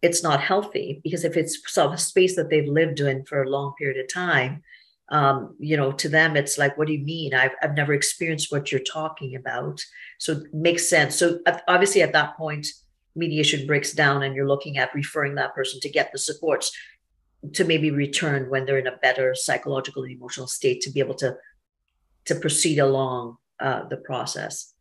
it's 0.00 0.22
not 0.22 0.40
healthy 0.40 1.00
because 1.04 1.24
if 1.24 1.36
it's 1.36 1.60
sort 1.70 1.88
of 1.88 1.92
a 1.92 1.98
space 1.98 2.34
that 2.36 2.48
they've 2.48 2.68
lived 2.68 3.00
in 3.00 3.24
for 3.24 3.42
a 3.42 3.50
long 3.50 3.74
period 3.78 3.98
of 4.02 4.12
time 4.12 4.62
um, 5.10 5.54
you 5.58 5.76
know 5.76 5.92
to 5.92 6.08
them 6.08 6.36
it's 6.36 6.56
like 6.56 6.78
what 6.78 6.86
do 6.86 6.94
you 6.94 7.04
mean? 7.04 7.34
I've, 7.34 7.54
I've 7.62 7.74
never 7.74 7.92
experienced 7.92 8.50
what 8.50 8.72
you're 8.72 8.80
talking 8.80 9.36
about. 9.36 9.84
So 10.18 10.32
it 10.32 10.54
makes 10.54 10.88
sense. 10.88 11.16
So 11.16 11.40
obviously 11.68 12.00
at 12.00 12.14
that 12.14 12.36
point 12.38 12.66
mediation 13.16 13.66
breaks 13.66 13.92
down 13.92 14.22
and 14.22 14.34
you're 14.34 14.48
looking 14.48 14.78
at 14.78 14.94
referring 14.94 15.34
that 15.36 15.54
person 15.54 15.80
to 15.80 15.88
get 15.88 16.12
the 16.12 16.18
supports 16.18 16.70
to 17.54 17.64
maybe 17.64 17.90
return 17.90 18.50
when 18.50 18.64
they're 18.64 18.78
in 18.78 18.86
a 18.86 18.96
better 18.98 19.34
psychological 19.34 20.02
and 20.02 20.12
emotional 20.12 20.46
state 20.46 20.80
to 20.82 20.90
be 20.90 21.00
able 21.00 21.14
to 21.14 21.36
to 22.24 22.34
proceed 22.34 22.78
along 22.78 23.36
uh, 23.60 23.86
the 23.88 23.96
process. 23.96 24.74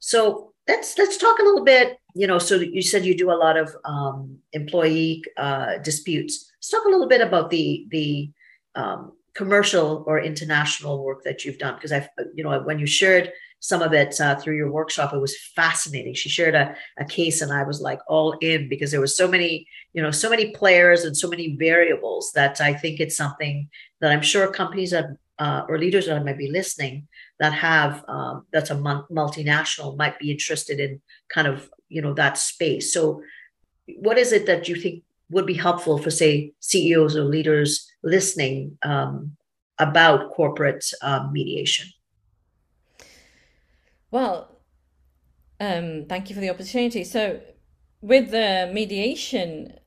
So 0.00 0.52
let's 0.68 0.98
let's 0.98 1.16
talk 1.16 1.38
a 1.38 1.42
little 1.42 1.64
bit. 1.64 1.98
You 2.14 2.26
know, 2.26 2.38
so 2.38 2.56
you 2.56 2.82
said 2.82 3.04
you 3.04 3.16
do 3.16 3.30
a 3.30 3.38
lot 3.38 3.56
of 3.56 3.74
um, 3.84 4.38
employee 4.52 5.24
uh, 5.36 5.78
disputes. 5.78 6.52
Let's 6.56 6.68
talk 6.68 6.84
a 6.84 6.90
little 6.90 7.08
bit 7.08 7.20
about 7.20 7.50
the 7.50 7.86
the 7.90 8.30
um, 8.74 9.12
commercial 9.34 10.04
or 10.06 10.20
international 10.20 11.02
work 11.02 11.22
that 11.24 11.44
you've 11.44 11.58
done 11.58 11.74
because 11.74 11.92
I've 11.92 12.08
you 12.34 12.44
know 12.44 12.60
when 12.60 12.78
you 12.78 12.86
shared 12.86 13.32
some 13.62 13.80
of 13.80 13.92
it 13.92 14.20
uh, 14.20 14.34
through 14.34 14.56
your 14.56 14.72
workshop. 14.72 15.14
It 15.14 15.20
was 15.20 15.38
fascinating. 15.38 16.14
She 16.14 16.28
shared 16.28 16.56
a, 16.56 16.74
a 16.98 17.04
case, 17.04 17.42
and 17.42 17.52
I 17.52 17.62
was 17.62 17.80
like 17.80 18.00
all 18.08 18.32
in 18.40 18.68
because 18.68 18.90
there 18.90 19.00
was 19.00 19.16
so 19.16 19.28
many, 19.28 19.68
you 19.94 20.02
know, 20.02 20.10
so 20.10 20.28
many 20.28 20.50
players 20.50 21.04
and 21.04 21.16
so 21.16 21.28
many 21.28 21.54
variables 21.54 22.32
that 22.34 22.60
I 22.60 22.74
think 22.74 22.98
it's 22.98 23.16
something 23.16 23.70
that 24.00 24.10
I'm 24.10 24.20
sure 24.20 24.50
companies 24.50 24.90
that 24.90 25.06
uh, 25.38 25.64
or 25.68 25.78
leaders 25.78 26.06
that 26.06 26.24
might 26.24 26.38
be 26.38 26.50
listening 26.50 27.06
that 27.38 27.52
have 27.52 28.04
um, 28.08 28.46
that's 28.52 28.70
a 28.70 28.74
multinational 28.74 29.96
might 29.96 30.18
be 30.18 30.30
interested 30.30 30.80
in 30.80 31.00
kind 31.28 31.46
of 31.46 31.70
you 31.88 32.02
know 32.02 32.14
that 32.14 32.38
space. 32.38 32.92
So, 32.92 33.22
what 34.00 34.18
is 34.18 34.32
it 34.32 34.46
that 34.46 34.68
you 34.68 34.74
think 34.74 35.04
would 35.30 35.46
be 35.46 35.54
helpful 35.54 35.98
for 35.98 36.10
say 36.10 36.52
CEOs 36.58 37.16
or 37.16 37.24
leaders 37.24 37.88
listening 38.02 38.76
um, 38.82 39.36
about 39.78 40.32
corporate 40.32 40.84
um, 41.00 41.32
mediation? 41.32 41.86
Well, 44.12 44.60
um, 45.58 46.04
thank 46.06 46.28
you 46.28 46.34
for 46.34 46.42
the 46.42 46.50
opportunity. 46.50 47.02
So, 47.02 47.40
with 48.02 48.30
the 48.30 48.70
mediation, 48.70 49.78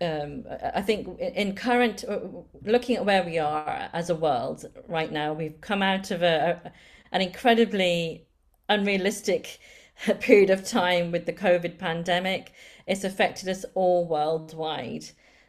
um, 0.00 0.44
I 0.74 0.82
think 0.82 1.20
in 1.20 1.54
current, 1.54 2.04
uh, 2.08 2.18
looking 2.64 2.96
at 2.96 3.04
where 3.06 3.22
we 3.22 3.38
are 3.38 3.88
as 3.92 4.10
a 4.10 4.16
world 4.16 4.64
right 4.88 5.12
now, 5.12 5.32
we've 5.32 5.60
come 5.60 5.80
out 5.80 6.10
of 6.10 6.22
a, 6.22 6.60
a 6.64 6.72
an 7.12 7.20
incredibly 7.20 8.26
unrealistic 8.68 9.60
period 10.20 10.50
of 10.50 10.66
time 10.66 11.12
with 11.12 11.26
the 11.26 11.32
COVID 11.32 11.78
pandemic. 11.78 12.52
It's 12.88 13.04
affected 13.04 13.48
us 13.48 13.64
all 13.74 14.08
worldwide. 14.08 15.04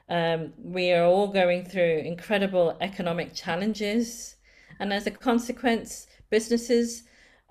Um, 0.07 0.53
we 0.59 0.91
are 0.91 1.03
all 1.03 1.29
going 1.29 1.65
through 1.65 2.03
incredible 2.05 2.77
economic 2.79 3.33
challenges, 3.33 4.35
and 4.79 4.93
as 4.93 5.07
a 5.07 5.11
consequence, 5.11 6.05
businesses 6.29 7.03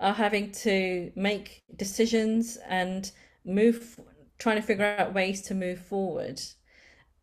are 0.03 0.13
having 0.13 0.51
to 0.51 1.11
make 1.15 1.63
decisions 1.75 2.57
and 2.67 3.11
move 3.45 3.99
trying 4.37 4.57
to 4.57 4.61
figure 4.61 4.95
out 4.99 5.13
ways 5.13 5.41
to 5.43 5.55
move 5.55 5.79
forward. 5.79 6.39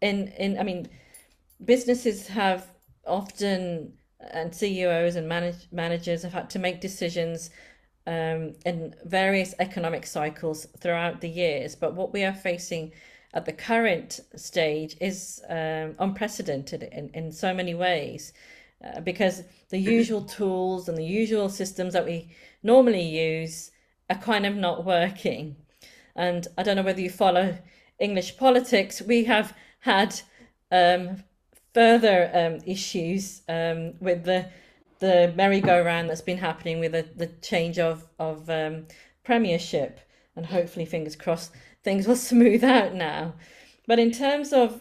In 0.00 0.28
in 0.28 0.58
i 0.58 0.62
mean 0.62 0.88
businesses 1.64 2.26
have 2.28 2.66
often 3.06 3.92
and 4.32 4.54
ceos 4.54 5.16
and 5.16 5.28
manage, 5.28 5.68
managers 5.72 6.22
have 6.22 6.32
had 6.32 6.50
to 6.50 6.58
make 6.58 6.80
decisions 6.80 7.50
um, 8.06 8.54
in 8.66 8.94
various 9.04 9.54
economic 9.58 10.06
cycles 10.06 10.66
throughout 10.78 11.20
the 11.20 11.28
years. 11.28 11.74
But 11.74 11.94
what 11.94 12.12
we 12.12 12.24
are 12.24 12.34
facing 12.34 12.92
at 13.32 13.46
the 13.46 13.52
current 13.52 14.20
stage 14.36 14.96
is 15.00 15.40
um, 15.48 15.94
unprecedented 15.98 16.82
in, 16.82 17.10
in 17.14 17.32
so 17.32 17.54
many 17.54 17.74
ways 17.74 18.32
uh, 18.84 19.00
because 19.00 19.42
the 19.68 19.78
usual 19.78 20.22
tools 20.22 20.88
and 20.88 20.96
the 20.96 21.04
usual 21.04 21.48
systems 21.48 21.92
that 21.92 22.04
we 22.04 22.34
normally 22.62 23.02
use 23.02 23.70
are 24.08 24.16
kind 24.16 24.46
of 24.46 24.56
not 24.56 24.84
working. 24.84 25.56
And 26.16 26.46
I 26.58 26.62
don't 26.62 26.76
know 26.76 26.82
whether 26.82 27.00
you 27.00 27.10
follow 27.10 27.58
English 27.98 28.36
politics. 28.36 29.00
We 29.00 29.24
have 29.24 29.54
had 29.80 30.20
um, 30.72 31.22
further 31.74 32.30
um, 32.34 32.60
issues 32.66 33.42
um, 33.48 33.94
with 34.00 34.24
the 34.24 34.48
the 34.98 35.32
merry-go-round 35.34 36.10
that's 36.10 36.20
been 36.20 36.36
happening 36.36 36.78
with 36.78 36.92
the, 36.92 37.08
the 37.16 37.28
change 37.40 37.78
of 37.78 38.06
of 38.18 38.50
um, 38.50 38.86
premiership, 39.24 40.00
and 40.36 40.46
hopefully, 40.46 40.84
fingers 40.84 41.16
crossed, 41.16 41.52
things 41.82 42.06
will 42.06 42.16
smooth 42.30 42.64
out 42.64 42.94
now. 42.94 43.34
But 43.86 43.98
in 43.98 44.10
terms 44.10 44.52
of 44.52 44.80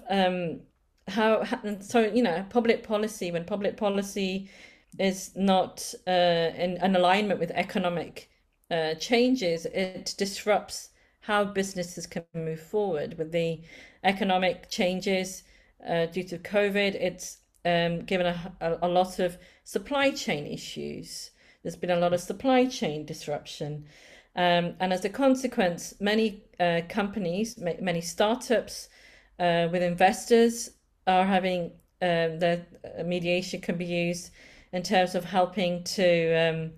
how, 1.10 1.44
so 1.82 2.01
you 2.01 2.24
know, 2.24 2.46
public 2.50 2.84
policy 2.84 3.32
when 3.32 3.46
public 3.46 3.78
policy 3.78 4.50
is 4.98 5.32
not 5.36 5.94
uh, 6.08 6.12
in 6.12 6.78
an 6.78 6.96
alignment 6.96 7.39
with 7.39 7.51
economic 7.51 8.30
uh, 8.72 8.96
changes, 8.96 9.66
it 9.66 10.16
disrupts 10.18 10.89
how 11.22 11.44
businesses 11.44 12.08
can 12.08 12.24
move 12.34 12.60
forward 12.60 13.18
with 13.18 13.32
the 13.32 13.62
economic 14.04 14.70
changes 14.70 15.44
uh, 15.88 16.06
due 16.08 16.24
to 16.24 16.38
COVID. 16.38 16.96
It's 16.96 17.38
um, 17.66 18.01
given 18.06 18.28
a, 18.28 18.56
a, 18.62 18.78
a, 18.84 18.88
lot 18.88 19.20
of 19.20 19.38
supply 19.63 20.12
chain 20.12 20.48
issues. 20.48 21.32
There's 21.62 21.75
been 21.75 21.92
a 21.92 22.00
lot 22.00 22.13
of 22.13 22.22
supply 22.22 22.66
chain 22.66 23.06
disruption. 23.06 23.86
Um, 24.36 24.75
and 24.80 24.94
as 24.94 25.04
a 25.04 25.10
consequence, 25.10 25.94
many 26.00 26.44
uh, 26.60 26.82
companies, 26.88 27.58
many 27.58 28.01
startups 28.01 28.89
uh, 29.39 29.68
with 29.72 29.84
investors 29.84 30.72
are 31.10 31.25
having 31.25 31.72
um, 32.01 32.39
the 32.39 32.62
uh, 32.98 33.04
mediation 33.04 33.62
can 33.62 33.78
be 33.78 33.86
used 33.86 34.32
in 34.72 34.84
terms 34.84 35.16
of 35.16 35.25
helping 35.25 35.84
to 35.84 36.34
um, 36.36 36.72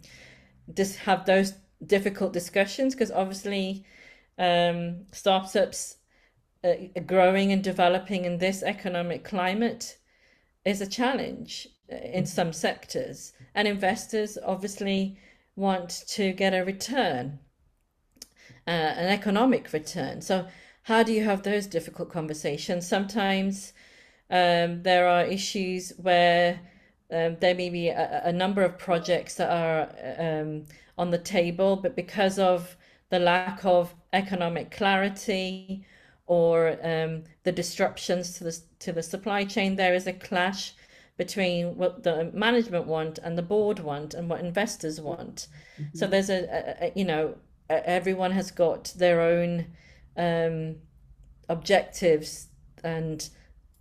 just 0.73 0.97
have 0.97 1.25
those 1.25 1.53
difficult 1.85 2.33
discussions 2.33 2.95
because 2.95 3.11
obviously 3.11 3.85
um, 4.37 5.05
startups 5.11 5.97
uh, 6.63 6.73
growing 7.05 7.51
and 7.51 7.63
developing 7.63 8.25
in 8.25 8.37
this 8.37 8.63
economic 8.63 9.23
climate 9.23 9.97
is 10.63 10.81
a 10.81 10.87
challenge 10.87 11.67
uh, 11.91 11.95
in 11.95 12.25
some 12.25 12.53
sectors. 12.53 13.33
And 13.53 13.67
investors 13.67 14.37
obviously 14.45 15.17
want 15.55 16.03
to 16.09 16.31
get 16.31 16.53
a 16.53 16.63
return 16.63 17.39
uh, 18.67 18.69
an 18.71 19.07
economic 19.07 19.71
return. 19.73 20.21
So 20.21 20.47
how 20.83 21.03
do 21.03 21.13
you 21.13 21.23
have 21.23 21.43
those 21.43 21.67
difficult 21.67 22.11
conversations? 22.11 22.87
Sometimes 22.87 23.73
um, 24.31 24.81
there 24.83 25.07
are 25.07 25.23
issues 25.25 25.93
where 25.97 26.59
um, 27.11 27.35
there 27.41 27.53
may 27.53 27.69
be 27.69 27.89
a, 27.89 28.21
a, 28.25 28.31
number 28.31 28.63
of 28.63 28.77
projects 28.77 29.35
that 29.35 29.49
are 29.49 29.89
um, 30.17 30.65
on 30.97 31.11
the 31.11 31.17
table, 31.17 31.75
but 31.75 31.95
because 31.95 32.39
of 32.39 32.77
the 33.09 33.19
lack 33.19 33.65
of 33.65 33.93
economic 34.13 34.71
clarity 34.71 35.85
or 36.27 36.77
um, 36.81 37.23
the 37.43 37.51
disruptions 37.51 38.37
to 38.37 38.45
the 38.45 38.57
to 38.79 38.93
the 38.93 39.03
supply 39.03 39.43
chain, 39.43 39.75
there 39.75 39.93
is 39.93 40.07
a 40.07 40.13
clash 40.13 40.73
between 41.17 41.75
what 41.75 42.03
the 42.03 42.31
management 42.33 42.87
want 42.87 43.19
and 43.19 43.37
the 43.37 43.43
board 43.43 43.79
want 43.79 44.13
and 44.13 44.29
what 44.29 44.39
investors 44.39 45.01
want. 45.01 45.47
Mm-hmm. 45.77 45.97
So 45.97 46.07
there's 46.07 46.29
a, 46.29 46.43
a, 46.45 46.85
a, 46.85 46.91
you 46.95 47.03
know 47.03 47.35
everyone 47.69 48.31
has 48.31 48.49
got 48.51 48.93
their 48.95 49.19
own 49.19 49.67
um, 50.15 50.77
objectives 51.49 52.47
and 52.83 53.29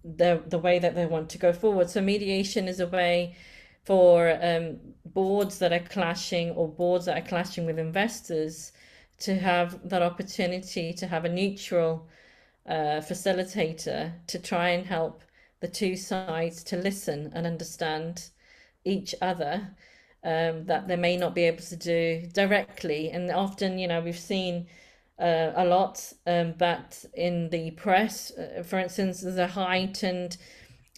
the 0.04 0.42
the 0.46 0.58
way 0.58 0.78
that 0.78 0.94
they 0.94 1.06
want 1.06 1.30
to 1.30 1.38
go 1.38 1.52
forward. 1.52 1.90
So 1.90 2.00
mediation 2.00 2.68
is 2.68 2.80
a 2.80 2.86
way 2.86 3.36
for 3.84 4.38
um, 4.42 4.78
boards 5.04 5.58
that 5.58 5.72
are 5.72 5.80
clashing 5.80 6.50
or 6.52 6.68
boards 6.68 7.06
that 7.06 7.18
are 7.18 7.28
clashing 7.28 7.66
with 7.66 7.78
investors 7.78 8.72
to 9.20 9.36
have 9.36 9.88
that 9.88 10.02
opportunity 10.02 10.92
to 10.94 11.06
have 11.06 11.24
a 11.24 11.28
neutral 11.28 12.08
uh, 12.66 13.00
facilitator 13.00 14.12
to 14.26 14.38
try 14.38 14.70
and 14.70 14.86
help 14.86 15.22
the 15.60 15.68
two 15.68 15.96
sides 15.96 16.62
to 16.64 16.76
listen 16.76 17.30
and 17.34 17.46
understand 17.46 18.30
each 18.84 19.14
other 19.20 19.74
um, 20.24 20.64
that 20.66 20.88
they 20.88 20.96
may 20.96 21.16
not 21.16 21.34
be 21.34 21.44
able 21.44 21.62
to 21.62 21.76
do 21.76 22.26
directly. 22.32 23.10
And 23.10 23.30
often, 23.30 23.78
you 23.78 23.88
know, 23.88 24.00
we've 24.00 24.18
seen 24.18 24.66
uh, 25.20 25.52
a 25.56 25.64
lot, 25.64 26.12
um, 26.26 26.54
but 26.58 27.04
in 27.14 27.50
the 27.50 27.72
press, 27.72 28.32
uh, 28.32 28.62
for 28.62 28.78
instance, 28.78 29.20
there's 29.20 29.36
a 29.36 29.46
heightened 29.46 30.36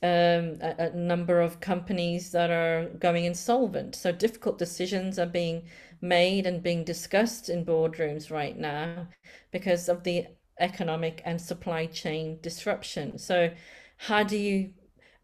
um, 0.03 0.59
a, 0.61 0.75
a, 0.79 0.97
number 0.97 1.41
of 1.41 1.61
companies 1.61 2.33
that 2.33 2.51
are 2.51 2.89
going 2.99 3.25
insolvent. 3.25 3.95
So 3.95 4.11
difficult 4.11 4.59
decisions 4.59 5.17
are 5.19 5.27
being 5.27 5.63
made 6.01 6.45
and 6.45 6.63
being 6.63 6.83
discussed 6.83 7.49
in 7.49 7.65
boardrooms 7.65 8.31
right 8.31 8.59
now 8.59 9.07
because 9.53 9.89
of 9.89 10.03
the 10.03 10.27
economic 10.59 11.23
and 11.25 11.41
supply 11.41 11.87
chain 11.87 12.39
disruption. 12.43 13.17
So 13.19 13.53
how 13.97 14.25
do 14.25 14.37
you 14.37 14.71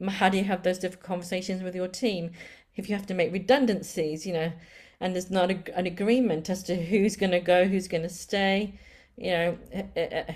how 0.09 0.29
do 0.29 0.39
you 0.39 0.45
have 0.45 0.63
those 0.63 0.79
difficult 0.79 1.07
conversations 1.07 1.61
with 1.61 1.75
your 1.75 1.89
team 1.89 2.31
if 2.77 2.89
you 2.89 2.95
have 2.95 3.07
to 3.07 3.15
make 3.15 3.33
redundancies, 3.33 4.25
you 4.25 4.33
know, 4.33 4.53
and 5.01 5.13
there's 5.15 5.31
not 5.31 5.51
a, 5.51 5.59
an 5.77 5.87
agreement 5.87 6.49
as 6.49 6.63
to 6.65 6.77
who's 6.77 7.17
going 7.17 7.33
to 7.33 7.41
go, 7.41 7.65
who's 7.65 7.89
going 7.89 8.05
to 8.05 8.09
stay? 8.09 8.79
You 9.19 9.31
know, 9.31 9.59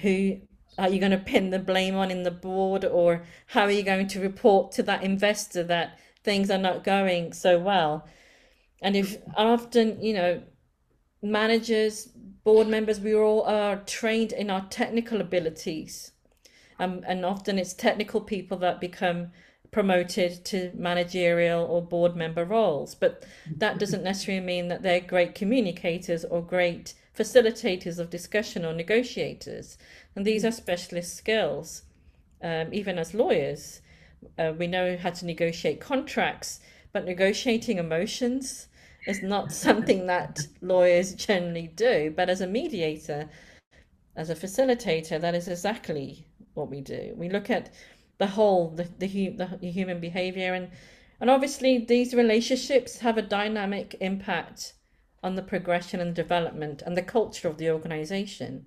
who 0.00 0.40
are 0.78 0.88
you 0.88 0.98
going 0.98 1.12
to 1.12 1.18
pin 1.18 1.50
the 1.50 1.58
blame 1.58 1.94
on 1.94 2.10
in 2.10 2.22
the 2.22 2.30
board 2.30 2.84
or 2.84 3.24
how 3.46 3.62
are 3.62 3.70
you 3.70 3.82
going 3.82 4.08
to 4.08 4.20
report 4.20 4.72
to 4.72 4.82
that 4.82 5.02
investor 5.02 5.62
that 5.64 5.98
things 6.24 6.50
are 6.50 6.58
not 6.58 6.84
going 6.84 7.32
so 7.32 7.58
well? 7.58 8.08
And 8.80 8.96
if 8.96 9.18
often, 9.36 10.02
you 10.02 10.14
know, 10.14 10.42
managers, 11.22 12.06
board 12.44 12.68
members, 12.68 13.00
we 13.00 13.14
all 13.14 13.42
are 13.42 13.76
trained 13.84 14.32
in 14.32 14.50
our 14.50 14.66
technical 14.68 15.20
abilities. 15.20 16.12
Um, 16.78 17.02
and 17.06 17.24
often 17.24 17.58
it's 17.58 17.74
technical 17.74 18.20
people 18.20 18.58
that 18.58 18.80
become 18.80 19.30
promoted 19.70 20.44
to 20.44 20.70
managerial 20.74 21.64
or 21.64 21.80
board 21.82 22.16
member 22.16 22.44
roles. 22.44 22.94
But 22.94 23.24
that 23.56 23.78
doesn't 23.78 24.02
necessarily 24.02 24.44
mean 24.44 24.68
that 24.68 24.82
they're 24.82 25.00
great 25.00 25.34
communicators 25.34 26.24
or 26.24 26.42
great 26.42 26.94
facilitators 27.16 27.98
of 27.98 28.10
discussion 28.10 28.64
or 28.64 28.72
negotiators. 28.72 29.76
And 30.16 30.26
these 30.26 30.44
are 30.44 30.52
specialist 30.52 31.14
skills. 31.14 31.82
Um, 32.42 32.72
even 32.72 32.98
as 32.98 33.14
lawyers, 33.14 33.82
uh, 34.38 34.52
we 34.56 34.66
know 34.66 34.96
how 34.96 35.10
to 35.10 35.26
negotiate 35.26 35.80
contracts, 35.80 36.60
but 36.92 37.04
negotiating 37.04 37.78
emotions 37.78 38.68
is 39.06 39.22
not 39.22 39.52
something 39.66 40.06
that 40.06 40.40
lawyers 40.60 41.14
generally 41.14 41.68
do. 41.68 42.12
But 42.16 42.30
as 42.30 42.40
a 42.40 42.46
mediator, 42.46 43.28
as 44.16 44.30
a 44.30 44.34
facilitator, 44.34 45.20
that 45.20 45.34
is 45.34 45.48
exactly 45.48 46.26
what 46.54 46.70
we 46.70 46.80
do. 46.80 47.14
We 47.16 47.28
look 47.28 47.50
at 47.50 47.72
the 48.18 48.26
whole, 48.26 48.70
the, 48.70 48.88
the, 48.98 49.58
the 49.60 49.70
human 49.70 50.00
behavior, 50.00 50.54
and, 50.54 50.70
and 51.20 51.30
obviously 51.30 51.78
these 51.78 52.14
relationships 52.14 52.98
have 52.98 53.18
a 53.18 53.22
dynamic 53.22 53.96
impact 54.00 54.74
on 55.22 55.34
the 55.34 55.42
progression 55.42 56.00
and 56.00 56.14
development 56.14 56.82
and 56.84 56.96
the 56.96 57.02
culture 57.02 57.48
of 57.48 57.58
the 57.58 57.70
organization. 57.70 58.66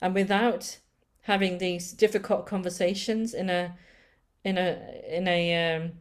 And 0.00 0.14
without 0.14 0.78
having 1.22 1.58
these 1.58 1.92
difficult 1.92 2.46
conversations 2.46 3.34
in 3.34 3.50
a 3.50 3.76
in 4.44 4.56
a 4.56 5.02
in 5.08 5.28
a 5.28 5.76
um, 5.76 5.92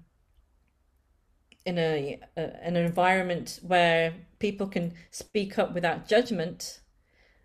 in 1.66 1.78
a, 1.78 2.20
a, 2.38 2.42
an 2.64 2.76
environment 2.76 3.60
where 3.62 4.14
people 4.40 4.68
can 4.68 4.94
speak 5.12 5.60
up 5.60 5.74
without 5.74 6.08
judgment 6.08 6.80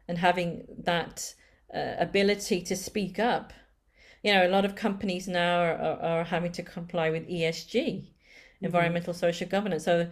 and 0.07 0.19
having 0.19 0.65
that 0.85 1.35
uh, 1.75 1.95
ability 1.99 2.63
to 2.63 2.77
speak 2.77 3.19
up 3.19 3.53
you 4.23 4.33
know 4.33 4.47
a 4.47 4.49
lot 4.49 4.65
of 4.65 4.75
companies 4.75 5.27
now 5.27 5.59
are, 5.59 5.75
are, 5.75 6.01
are 6.03 6.25
having 6.25 6.53
to 6.53 6.63
comply 6.63 7.11
with 7.11 7.29
esg 7.29 7.75
mm-hmm. 7.75 8.65
environmental 8.65 9.13
social 9.13 9.49
governance 9.49 9.85
so 9.85 10.09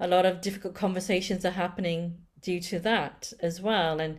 a 0.00 0.08
lot 0.08 0.26
of 0.26 0.40
difficult 0.40 0.74
conversations 0.74 1.44
are 1.44 1.50
happening 1.50 2.18
due 2.40 2.60
to 2.60 2.78
that 2.80 3.32
as 3.40 3.60
well 3.60 4.00
and 4.00 4.18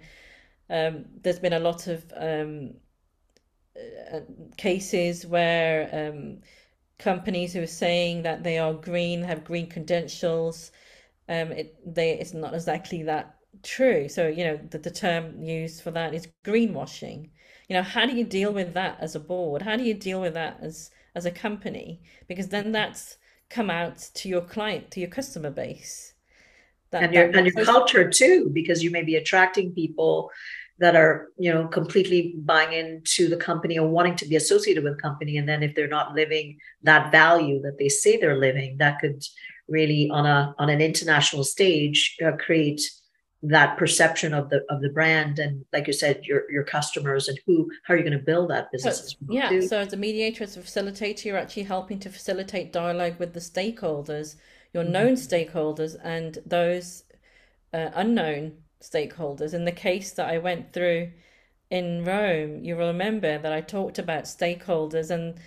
um, 0.70 1.06
there's 1.22 1.40
been 1.40 1.54
a 1.54 1.60
lot 1.60 1.88
of 1.88 2.12
um, 2.16 2.74
uh, 4.14 4.20
cases 4.58 5.26
where 5.26 5.90
um, 5.92 6.40
companies 7.00 7.54
who 7.54 7.62
are 7.62 7.68
saying 7.68 8.24
that 8.24 8.44
they 8.44 8.58
are 8.58 8.74
green 8.74 9.24
have 9.24 9.44
green 9.44 9.70
credentials. 9.70 10.72
Um, 11.28 11.52
it 11.52 11.76
they 11.86 12.12
it's 12.20 12.34
not 12.34 12.54
exactly 12.54 13.04
that 13.04 13.36
true. 13.64 14.08
So 14.10 14.28
you 14.28 14.44
know 14.44 14.58
the, 14.58 14.78
the 14.78 14.92
term 14.92 15.44
used 15.44 15.82
for 15.82 15.92
that 15.92 16.14
is 16.14 16.28
greenwashing. 16.46 17.30
You 17.68 17.76
know 17.76 17.84
how 17.84 18.06
do 18.06 18.16
you 18.16 18.26
deal 18.26 18.54
with 18.54 18.74
that 18.74 18.98
as 19.00 19.16
a 19.16 19.20
board? 19.20 19.62
How 19.64 19.76
do 19.78 19.84
you 19.84 19.94
deal 19.94 20.22
with 20.22 20.34
that 20.36 20.60
as 20.62 20.92
as 21.16 21.26
a 21.26 21.32
company? 21.32 22.02
Because 22.28 22.50
then 22.50 22.72
that's 22.72 23.18
come 23.54 23.70
out 23.70 23.98
to 24.16 24.28
your 24.28 24.42
client 24.42 24.92
to 24.92 25.00
your 25.00 25.10
customer 25.10 25.52
base. 25.52 26.14
That, 26.92 27.04
and 27.04 27.14
your 27.14 27.26
and 27.26 27.48
your 27.48 27.66
culture 27.66 28.10
too, 28.10 28.50
because 28.54 28.84
you 28.84 28.92
may 28.92 29.04
be 29.04 29.16
attracting 29.16 29.74
people 29.74 30.32
that 30.80 30.96
are 30.96 31.30
you 31.38 31.54
know 31.54 31.68
completely 31.68 32.34
buying 32.38 32.74
into 32.74 33.28
the 33.28 33.38
company 33.38 33.78
or 33.78 33.88
wanting 33.88 34.16
to 34.18 34.28
be 34.28 34.36
associated 34.36 34.84
with 34.84 34.96
the 34.96 35.02
company 35.02 35.38
and 35.38 35.48
then 35.48 35.62
if 35.62 35.76
they're 35.76 35.88
not 35.88 36.14
living 36.14 36.58
that 36.82 37.12
value 37.12 37.62
that 37.62 37.78
they 37.78 37.90
say 37.90 38.18
they're 38.18 38.40
living 38.40 38.76
that 38.80 39.00
could 39.00 39.24
really 39.68 40.10
on 40.10 40.26
a 40.26 40.54
on 40.58 40.70
an 40.70 40.82
international 40.82 41.44
stage 41.44 42.18
uh, 42.26 42.32
create 42.38 42.82
that 43.46 43.78
perception 43.78 44.34
of 44.34 44.50
the 44.50 44.64
of 44.70 44.82
the 44.82 44.90
brand 44.90 45.38
and 45.38 45.66
like 45.74 45.86
you 45.86 45.94
said 45.94 46.24
your 46.24 46.50
your 46.50 46.64
customers 46.64 47.28
and 47.28 47.38
who 47.46 47.70
how 47.84 47.94
are 47.94 47.98
you 47.98 48.04
going 48.04 48.18
to 48.18 48.24
build 48.24 48.50
that 48.50 48.72
business 48.72 49.10
so, 49.10 49.18
yeah 49.30 49.60
so 49.60 49.80
as 49.80 49.92
a 49.92 49.98
mediator 49.98 50.46
as 50.46 50.56
a 50.56 50.62
facilitator 50.62 51.26
you're 51.26 51.38
actually 51.38 51.64
helping 51.64 52.00
to 52.00 52.10
facilitate 52.10 52.72
dialogue 52.72 53.20
with 53.20 53.34
the 53.34 53.42
stakeholders 53.42 54.36
your 54.74 54.84
mm-hmm. 54.84 54.94
known 54.94 55.14
stakeholders 55.14 55.96
and 56.04 56.40
those 56.46 57.04
uh, 57.74 57.90
unknown 57.96 58.54
stakeholders. 58.82 59.54
In 59.54 59.66
the 59.66 59.72
case 59.72 60.12
that 60.14 60.30
I 60.30 60.38
went 60.38 60.74
through 60.74 61.12
in 61.70 62.04
Rome, 62.04 62.64
you 62.64 62.76
will 62.76 62.88
remember 62.88 63.38
that 63.38 63.54
I 63.54 63.62
talked 63.62 63.98
about 63.98 64.26
stakeholders 64.26 65.10
and 65.10 65.40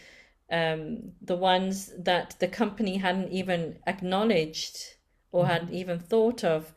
um, 0.50 1.12
the 1.20 1.36
ones 1.36 1.92
that 1.98 2.36
the 2.40 2.48
company 2.48 2.96
hadn't 2.96 3.32
even 3.32 3.78
acknowledged 3.86 4.78
or 5.32 5.44
mm-hmm. 5.44 5.52
had 5.52 5.70
even 5.70 5.98
thought 5.98 6.42
of. 6.44 6.72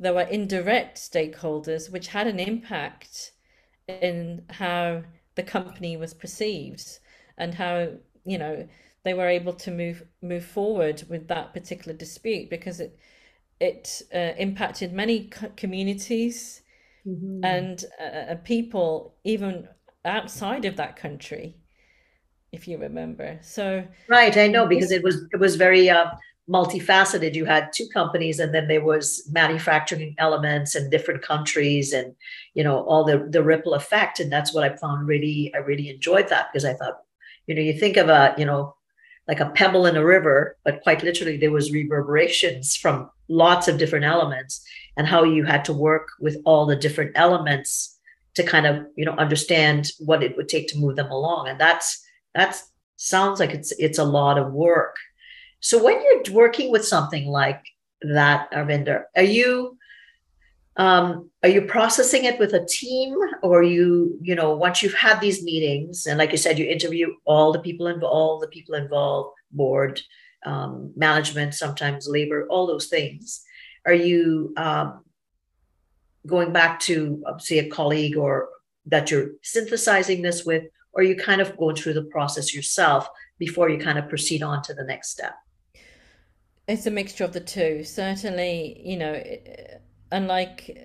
There 0.00 0.14
were 0.14 0.22
indirect 0.22 0.96
stakeholders 0.96 1.92
which 1.92 2.08
had 2.08 2.26
an 2.26 2.40
impact 2.40 3.32
in 3.86 4.44
how 4.50 5.02
the 5.34 5.42
company 5.42 5.96
was 5.96 6.14
perceived 6.14 6.98
and 7.38 7.54
how 7.54 7.88
you 8.24 8.38
know 8.38 8.66
they 9.04 9.14
were 9.14 9.28
able 9.28 9.52
to 9.52 9.70
move 9.70 10.02
move 10.22 10.44
forward 10.44 11.04
with 11.08 11.28
that 11.28 11.52
particular 11.52 11.96
dispute 11.96 12.50
because 12.50 12.80
it 12.80 12.98
it 13.60 14.02
uh, 14.14 14.32
impacted 14.38 14.92
many 14.92 15.30
communities 15.56 16.62
mm-hmm. 17.06 17.44
and 17.44 17.84
uh, 18.00 18.32
uh, 18.32 18.34
people 18.36 19.14
even 19.24 19.68
outside 20.04 20.64
of 20.64 20.76
that 20.76 20.96
country 20.96 21.56
if 22.52 22.66
you 22.66 22.78
remember 22.78 23.38
so 23.42 23.84
right 24.08 24.36
i 24.36 24.46
know 24.46 24.66
because 24.66 24.90
it 24.90 25.02
was 25.02 25.24
it 25.32 25.38
was 25.38 25.56
very 25.56 25.88
uh, 25.88 26.06
multifaceted. 26.50 27.34
You 27.34 27.44
had 27.44 27.72
two 27.72 27.88
companies 27.88 28.40
and 28.40 28.54
then 28.54 28.68
there 28.68 28.84
was 28.84 29.28
manufacturing 29.30 30.14
elements 30.18 30.74
in 30.74 30.90
different 30.90 31.22
countries 31.22 31.92
and 31.92 32.14
you 32.54 32.64
know 32.64 32.80
all 32.84 33.04
the 33.04 33.26
the 33.30 33.42
ripple 33.42 33.74
effect. 33.74 34.20
And 34.20 34.32
that's 34.32 34.52
what 34.52 34.64
i 34.64 34.76
found 34.76 35.06
really 35.06 35.52
i 35.54 35.58
really 35.58 35.88
enjoyed 35.88 36.28
that 36.28 36.48
because 36.52 36.64
i 36.64 36.74
thought 36.74 37.00
you 37.46 37.54
know 37.54 37.62
you 37.62 37.72
think 37.72 37.96
of 37.96 38.08
a 38.08 38.34
you 38.36 38.44
know 38.44 38.74
like 39.28 39.40
a 39.40 39.50
pebble 39.50 39.86
in 39.86 39.96
a 39.96 40.04
river 40.04 40.56
but 40.64 40.82
quite 40.82 41.02
literally 41.02 41.36
there 41.36 41.52
was 41.52 41.72
reverberations 41.72 42.76
from 42.76 43.08
lots 43.28 43.68
of 43.68 43.78
different 43.78 44.04
elements 44.04 44.64
and 44.96 45.06
how 45.06 45.22
you 45.22 45.44
had 45.44 45.64
to 45.64 45.72
work 45.72 46.08
with 46.20 46.36
all 46.44 46.66
the 46.66 46.76
different 46.76 47.12
elements 47.14 47.98
to 48.34 48.42
kind 48.42 48.66
of 48.66 48.86
you 48.96 49.04
know 49.04 49.12
understand 49.12 49.90
what 49.98 50.22
it 50.22 50.36
would 50.36 50.48
take 50.48 50.68
to 50.68 50.78
move 50.78 50.96
them 50.96 51.10
along. 51.10 51.48
And 51.48 51.60
that's 51.60 52.04
that's 52.34 52.70
sounds 52.96 53.40
like 53.40 53.50
it's 53.50 53.72
it's 53.72 53.98
a 53.98 54.04
lot 54.04 54.38
of 54.38 54.52
work 54.52 54.96
so 55.60 55.82
when 55.82 56.00
you're 56.02 56.34
working 56.34 56.70
with 56.70 56.84
something 56.84 57.26
like 57.26 57.62
that 58.02 58.50
Avinder 58.52 59.04
are 59.16 59.22
you 59.22 59.76
um, 60.76 61.28
are 61.42 61.48
you 61.48 61.62
processing 61.62 62.24
it 62.24 62.38
with 62.38 62.54
a 62.54 62.64
team 62.64 63.14
or 63.42 63.62
you 63.62 64.18
you 64.22 64.34
know 64.34 64.56
once 64.56 64.82
you've 64.82 64.94
had 64.94 65.20
these 65.20 65.42
meetings 65.42 66.06
and 66.06 66.18
like 66.18 66.32
you 66.32 66.38
said 66.38 66.58
you 66.58 66.66
interview 66.66 67.14
all 67.24 67.52
the 67.52 67.58
people 67.60 67.86
involved 67.86 68.14
all 68.14 68.38
the 68.38 68.48
people 68.48 68.74
involved 68.74 69.36
board 69.52 70.00
um, 70.44 70.92
management, 70.96 71.54
sometimes 71.54 72.08
labor, 72.08 72.46
all 72.48 72.66
those 72.66 72.86
things. 72.86 73.42
Are 73.86 73.94
you 73.94 74.52
um, 74.56 75.04
going 76.26 76.52
back 76.52 76.80
to, 76.80 77.22
uh, 77.26 77.38
say, 77.38 77.58
a 77.58 77.68
colleague 77.68 78.16
or 78.16 78.48
that 78.86 79.10
you're 79.10 79.32
synthesizing 79.42 80.22
this 80.22 80.44
with, 80.44 80.64
or 80.92 81.02
you 81.02 81.16
kind 81.16 81.40
of 81.40 81.56
going 81.56 81.76
through 81.76 81.94
the 81.94 82.04
process 82.04 82.54
yourself 82.54 83.08
before 83.38 83.68
you 83.68 83.78
kind 83.78 83.98
of 83.98 84.08
proceed 84.08 84.42
on 84.42 84.62
to 84.62 84.74
the 84.74 84.84
next 84.84 85.10
step? 85.10 85.34
It's 86.70 86.86
a 86.86 86.90
mixture 86.90 87.24
of 87.24 87.32
the 87.32 87.40
two. 87.40 87.84
Certainly, 87.84 88.80
you 88.84 88.96
know, 88.96 89.22
unlike 90.12 90.76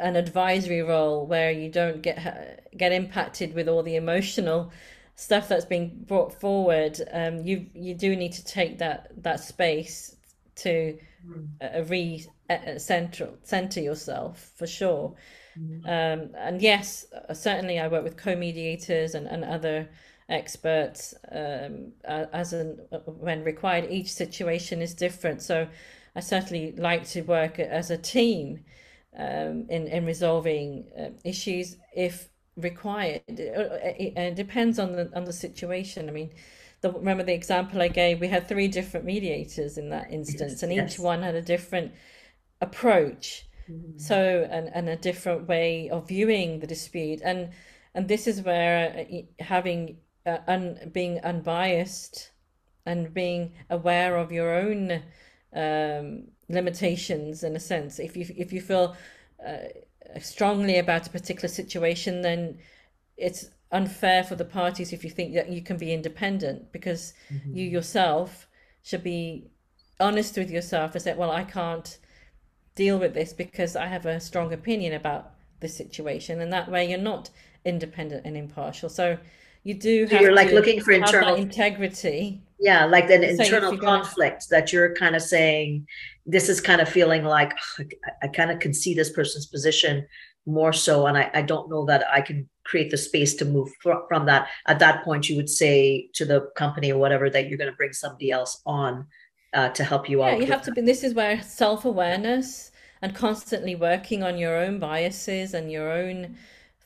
an 0.00 0.16
advisory 0.16 0.82
role 0.82 1.26
where 1.26 1.50
you 1.50 1.70
don't 1.70 2.02
get 2.02 2.68
get 2.76 2.92
impacted 2.92 3.54
with 3.54 3.68
all 3.68 3.82
the 3.82 3.96
emotional 3.96 4.70
stuff 5.14 5.48
that's 5.48 5.64
being 5.64 6.04
brought 6.06 6.38
forward, 6.38 7.00
um, 7.12 7.46
you 7.46 7.66
you 7.74 7.94
do 7.94 8.14
need 8.14 8.32
to 8.32 8.44
take 8.44 8.78
that 8.78 9.10
that 9.22 9.40
space 9.40 10.16
to 10.56 10.98
mm. 11.26 11.48
uh, 11.62 11.82
re 11.84 12.24
uh, 12.50 12.78
center 12.78 13.30
center 13.42 13.80
yourself 13.80 14.50
for 14.56 14.66
sure. 14.66 15.14
Mm. 15.58 15.84
Um, 15.84 16.34
and 16.36 16.62
yes, 16.62 17.06
uh, 17.28 17.32
certainly 17.32 17.78
I 17.78 17.88
work 17.88 18.04
with 18.04 18.16
co-mediators 18.16 19.14
and, 19.14 19.26
and 19.26 19.44
other 19.44 19.88
experts 20.32 21.14
um, 21.30 21.92
as 22.04 22.52
an, 22.52 22.80
uh, 22.90 22.98
when 22.98 23.44
required. 23.44 23.86
Each 23.90 24.12
situation 24.12 24.82
is 24.82 24.94
different, 24.94 25.42
so 25.42 25.68
I 26.16 26.20
certainly 26.20 26.72
like 26.76 27.06
to 27.10 27.22
work 27.22 27.58
as 27.58 27.90
a 27.90 27.98
team 27.98 28.64
um, 29.16 29.66
in 29.68 29.86
in 29.86 30.06
resolving 30.06 30.86
uh, 30.98 31.10
issues 31.24 31.76
if 31.94 32.30
required. 32.56 33.22
It, 33.28 34.12
it, 34.16 34.34
depends 34.34 34.78
on 34.78 34.92
the 34.92 35.10
on 35.14 35.24
the 35.24 35.32
situation. 35.32 36.08
I 36.08 36.12
mean, 36.12 36.30
the, 36.80 36.90
remember 36.90 37.22
the 37.22 37.34
example 37.34 37.82
I 37.82 37.88
gave? 37.88 38.20
We 38.20 38.28
had 38.28 38.48
three 38.48 38.68
different 38.68 39.06
mediators 39.06 39.78
in 39.78 39.90
that 39.90 40.10
instance, 40.10 40.52
yes, 40.52 40.62
and 40.62 40.72
each 40.72 40.96
yes. 40.96 40.98
one 40.98 41.22
had 41.22 41.34
a 41.34 41.42
different 41.42 41.92
approach. 42.60 43.46
Mm-hmm. 43.70 43.98
So 43.98 44.48
and 44.50 44.70
and 44.74 44.88
a 44.88 44.96
different 44.96 45.46
way 45.46 45.88
of 45.90 46.08
viewing 46.08 46.60
the 46.60 46.66
dispute, 46.66 47.20
and 47.22 47.50
and 47.94 48.08
this 48.08 48.26
is 48.26 48.42
where 48.42 49.06
uh, 49.10 49.44
having 49.44 49.98
uh, 50.26 50.38
un, 50.46 50.90
being 50.92 51.20
unbiased 51.20 52.30
and 52.86 53.14
being 53.14 53.52
aware 53.70 54.16
of 54.16 54.32
your 54.32 54.54
own 54.54 55.02
um, 55.54 56.24
limitations 56.48 57.42
in 57.42 57.56
a 57.56 57.60
sense. 57.60 57.98
If 57.98 58.16
you 58.16 58.26
if 58.36 58.52
you 58.52 58.60
feel 58.60 58.96
uh, 59.44 59.68
strongly 60.20 60.78
about 60.78 61.06
a 61.06 61.10
particular 61.10 61.48
situation, 61.48 62.22
then 62.22 62.58
it's 63.16 63.50
unfair 63.70 64.22
for 64.22 64.36
the 64.36 64.44
parties 64.44 64.92
if 64.92 65.02
you 65.02 65.10
think 65.10 65.34
that 65.34 65.48
you 65.48 65.62
can 65.62 65.78
be 65.78 65.92
independent 65.92 66.72
because 66.72 67.14
mm-hmm. 67.32 67.56
you 67.56 67.64
yourself 67.64 68.46
should 68.82 69.02
be 69.02 69.50
honest 69.98 70.36
with 70.36 70.50
yourself 70.50 70.94
and 70.94 71.02
say, 71.02 71.14
well, 71.14 71.30
I 71.30 71.44
can't 71.44 71.98
deal 72.74 72.98
with 72.98 73.14
this 73.14 73.32
because 73.32 73.76
I 73.76 73.86
have 73.86 74.06
a 74.06 74.20
strong 74.20 74.52
opinion 74.52 74.92
about 74.92 75.32
this 75.60 75.76
situation. 75.76 76.40
And 76.40 76.52
that 76.52 76.70
way 76.70 76.88
you're 76.88 76.98
not 76.98 77.30
independent 77.64 78.26
and 78.26 78.36
impartial. 78.36 78.88
So 78.88 79.18
you 79.64 79.74
do 79.74 80.06
so 80.08 80.20
you're 80.20 80.34
like 80.34 80.50
looking 80.50 80.80
for 80.80 80.92
internal 80.92 81.36
integrity. 81.36 82.42
Yeah 82.58 82.84
like 82.84 83.10
an 83.10 83.22
so 83.36 83.42
internal 83.42 83.76
conflict 83.78 84.48
gonna... 84.48 84.60
that 84.60 84.72
you're 84.72 84.94
kind 84.94 85.16
of 85.16 85.22
saying 85.22 85.86
this 86.26 86.48
is 86.48 86.60
kind 86.60 86.80
of 86.80 86.88
feeling 86.88 87.24
like 87.24 87.52
I, 87.78 87.86
I 88.24 88.28
kind 88.28 88.50
of 88.50 88.60
can 88.60 88.72
see 88.72 88.94
this 88.94 89.10
person's 89.10 89.46
position 89.46 90.06
more 90.46 90.72
so 90.72 91.06
and 91.06 91.16
I, 91.16 91.30
I 91.34 91.42
don't 91.42 91.70
know 91.70 91.84
that 91.86 92.04
i 92.12 92.20
can 92.20 92.48
create 92.64 92.90
the 92.90 92.96
space 92.96 93.34
to 93.36 93.44
move 93.44 93.70
fr- 93.80 94.06
from 94.08 94.26
that. 94.26 94.48
At 94.66 94.78
that 94.80 95.04
point 95.04 95.28
you 95.28 95.36
would 95.36 95.50
say 95.50 96.08
to 96.14 96.24
the 96.24 96.50
company 96.56 96.92
or 96.92 96.98
whatever 96.98 97.28
that 97.30 97.48
you're 97.48 97.58
going 97.58 97.70
to 97.70 97.76
bring 97.76 97.92
somebody 97.92 98.30
else 98.30 98.60
on 98.66 99.06
uh, 99.54 99.68
to 99.70 99.84
help 99.84 100.08
you 100.08 100.20
yeah, 100.20 100.30
out 100.30 100.40
you 100.40 100.46
have 100.46 100.62
to 100.62 100.72
be 100.72 100.80
this 100.80 101.04
is 101.04 101.14
where 101.14 101.42
self-awareness 101.42 102.72
and 103.02 103.14
constantly 103.14 103.74
working 103.74 104.22
on 104.22 104.38
your 104.38 104.56
own 104.56 104.78
biases 104.78 105.54
and 105.54 105.70
your 105.70 105.92
own 105.92 106.36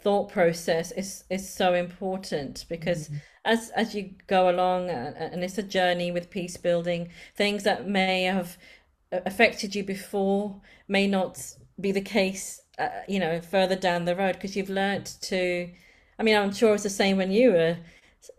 thought 0.06 0.30
process 0.30 0.92
is 0.92 1.24
is 1.30 1.52
so 1.52 1.74
important 1.74 2.64
because 2.68 3.08
mm-hmm. 3.08 3.16
as 3.44 3.70
as 3.70 3.92
you 3.92 4.14
go 4.28 4.48
along 4.48 4.88
and, 4.88 5.16
and 5.16 5.42
it's 5.42 5.58
a 5.58 5.64
journey 5.64 6.12
with 6.12 6.30
peace 6.30 6.56
building 6.56 7.08
things 7.34 7.64
that 7.64 7.88
may 7.88 8.22
have 8.22 8.56
affected 9.10 9.74
you 9.74 9.82
before 9.82 10.60
may 10.86 11.08
not 11.08 11.44
be 11.80 11.90
the 11.90 12.00
case 12.00 12.62
uh, 12.78 12.88
you 13.08 13.18
know 13.18 13.40
further 13.40 13.74
down 13.74 14.04
the 14.04 14.14
road 14.14 14.34
because 14.34 14.54
you've 14.54 14.70
learned 14.70 15.06
to 15.20 15.68
i 16.20 16.22
mean 16.22 16.36
i'm 16.36 16.54
sure 16.54 16.72
it's 16.72 16.84
the 16.84 16.88
same 16.88 17.16
when 17.16 17.32
you 17.32 17.50
were 17.50 17.76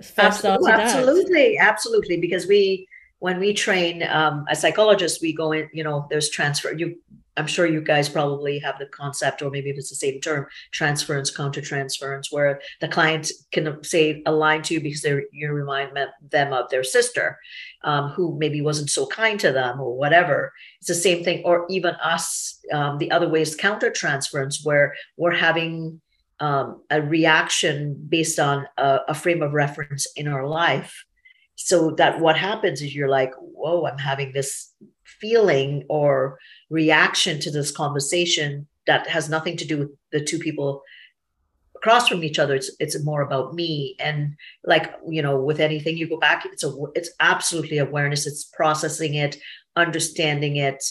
first 0.01 0.45
absolutely, 0.45 0.71
absolutely 0.71 1.57
absolutely 1.57 2.17
because 2.17 2.47
we 2.47 2.87
when 3.19 3.39
we 3.39 3.53
train 3.53 4.03
um, 4.03 4.45
as 4.49 4.61
psychologists 4.61 5.21
we 5.21 5.33
go 5.33 5.51
in 5.51 5.69
you 5.73 5.83
know 5.83 6.07
there's 6.09 6.29
transfer 6.29 6.71
you 6.71 6.95
I'm 7.37 7.47
sure 7.47 7.65
you 7.65 7.81
guys 7.81 8.09
probably 8.09 8.59
have 8.59 8.79
the 8.79 8.87
concept, 8.87 9.41
or 9.41 9.49
maybe 9.49 9.69
it's 9.69 9.89
the 9.89 9.95
same 9.95 10.19
term, 10.19 10.47
transference, 10.71 11.35
countertransference, 11.35 12.31
where 12.31 12.59
the 12.81 12.87
client 12.87 13.31
can 13.51 13.83
say 13.83 14.23
align 14.25 14.63
to 14.63 14.73
you 14.73 14.81
because 14.81 15.03
you 15.03 15.51
remind 15.51 15.97
them 16.29 16.53
of 16.53 16.69
their 16.69 16.83
sister, 16.83 17.37
um, 17.83 18.09
who 18.09 18.37
maybe 18.37 18.61
wasn't 18.61 18.89
so 18.89 19.05
kind 19.07 19.39
to 19.39 19.51
them 19.51 19.79
or 19.79 19.95
whatever. 19.95 20.51
It's 20.79 20.87
the 20.87 20.95
same 20.95 21.23
thing, 21.23 21.43
or 21.45 21.65
even 21.69 21.93
us. 21.95 22.59
Um, 22.73 22.97
the 22.97 23.11
other 23.11 23.29
way 23.29 23.41
is 23.41 23.55
countertransference, 23.55 24.65
where 24.65 24.95
we're 25.15 25.35
having 25.35 26.01
um, 26.39 26.81
a 26.89 27.01
reaction 27.01 27.95
based 28.09 28.39
on 28.39 28.67
a, 28.77 28.99
a 29.09 29.13
frame 29.13 29.41
of 29.41 29.53
reference 29.53 30.07
in 30.15 30.27
our 30.27 30.47
life. 30.47 31.05
So 31.55 31.91
that 31.91 32.19
what 32.19 32.37
happens 32.37 32.81
is 32.81 32.95
you're 32.95 33.09
like, 33.09 33.33
whoa, 33.39 33.85
I'm 33.85 33.97
having 33.97 34.31
this 34.31 34.73
feeling 35.03 35.83
or 35.89 36.37
reaction 36.69 37.39
to 37.39 37.51
this 37.51 37.71
conversation 37.71 38.67
that 38.85 39.07
has 39.07 39.29
nothing 39.29 39.57
to 39.57 39.65
do 39.65 39.77
with 39.79 39.89
the 40.11 40.23
two 40.23 40.39
people 40.39 40.81
across 41.75 42.07
from 42.07 42.23
each 42.23 42.39
other. 42.39 42.55
It's 42.55 42.71
it's 42.79 43.03
more 43.03 43.21
about 43.21 43.53
me. 43.53 43.95
And 43.99 44.35
like 44.65 44.93
you 45.07 45.21
know 45.21 45.39
with 45.39 45.59
anything 45.59 45.97
you 45.97 46.07
go 46.07 46.17
back 46.17 46.45
it's 46.45 46.63
a 46.63 46.73
it's 46.95 47.11
absolutely 47.19 47.77
awareness. 47.77 48.27
It's 48.27 48.45
processing 48.45 49.15
it 49.15 49.37
understanding 49.75 50.55
it. 50.57 50.83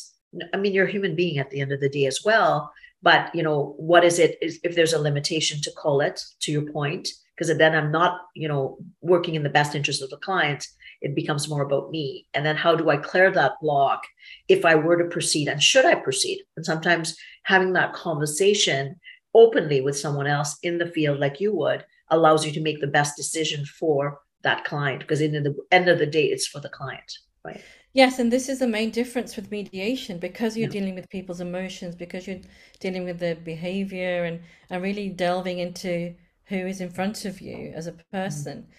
I 0.54 0.56
mean 0.56 0.72
you're 0.72 0.86
a 0.86 0.90
human 0.90 1.16
being 1.16 1.38
at 1.38 1.50
the 1.50 1.60
end 1.60 1.72
of 1.72 1.80
the 1.80 1.88
day 1.88 2.06
as 2.06 2.20
well 2.24 2.72
but 3.02 3.32
you 3.34 3.42
know 3.42 3.74
what 3.78 4.04
is 4.04 4.18
it 4.18 4.36
is 4.42 4.58
if 4.64 4.74
there's 4.74 4.92
a 4.92 4.98
limitation 4.98 5.60
to 5.62 5.70
call 5.72 6.00
it 6.00 6.20
to 6.40 6.50
your 6.52 6.70
point 6.72 7.08
because 7.34 7.56
then 7.56 7.74
i'm 7.74 7.92
not 7.92 8.22
you 8.34 8.48
know 8.48 8.78
working 9.00 9.34
in 9.34 9.42
the 9.42 9.56
best 9.58 9.74
interest 9.74 10.02
of 10.02 10.10
the 10.10 10.16
client 10.18 10.66
it 11.00 11.14
becomes 11.14 11.48
more 11.48 11.62
about 11.62 11.90
me. 11.90 12.26
And 12.34 12.44
then 12.44 12.56
how 12.56 12.74
do 12.74 12.90
I 12.90 12.96
clear 12.96 13.30
that 13.30 13.60
block 13.60 14.02
if 14.48 14.64
I 14.64 14.74
were 14.74 14.96
to 14.96 15.08
proceed 15.08 15.48
and 15.48 15.62
should 15.62 15.84
I 15.84 15.94
proceed? 15.94 16.42
And 16.56 16.64
sometimes 16.64 17.16
having 17.44 17.72
that 17.74 17.92
conversation 17.92 18.96
openly 19.34 19.80
with 19.80 19.98
someone 19.98 20.26
else 20.26 20.58
in 20.62 20.78
the 20.78 20.86
field, 20.86 21.20
like 21.20 21.40
you 21.40 21.54
would, 21.54 21.84
allows 22.10 22.46
you 22.46 22.52
to 22.52 22.60
make 22.60 22.80
the 22.80 22.86
best 22.86 23.16
decision 23.16 23.64
for 23.64 24.20
that 24.42 24.64
client 24.64 25.00
because 25.00 25.20
in 25.20 25.32
the 25.32 25.54
end 25.70 25.88
of 25.88 25.98
the 25.98 26.06
day, 26.06 26.26
it's 26.26 26.46
for 26.46 26.60
the 26.60 26.68
client, 26.68 27.12
right? 27.44 27.60
Yes, 27.92 28.18
and 28.18 28.30
this 28.30 28.48
is 28.48 28.58
the 28.58 28.66
main 28.66 28.90
difference 28.90 29.36
with 29.36 29.50
mediation 29.50 30.18
because 30.18 30.56
you're 30.56 30.68
yeah. 30.68 30.80
dealing 30.80 30.94
with 30.94 31.08
people's 31.08 31.40
emotions, 31.40 31.94
because 31.94 32.26
you're 32.26 32.40
dealing 32.78 33.04
with 33.04 33.18
their 33.18 33.34
behavior 33.34 34.24
and, 34.24 34.40
and 34.68 34.82
really 34.82 35.08
delving 35.08 35.58
into 35.60 36.14
who 36.44 36.56
is 36.56 36.80
in 36.80 36.90
front 36.90 37.24
of 37.24 37.40
you 37.40 37.72
as 37.74 37.86
a 37.86 37.92
person. 38.12 38.58
Mm-hmm 38.58 38.72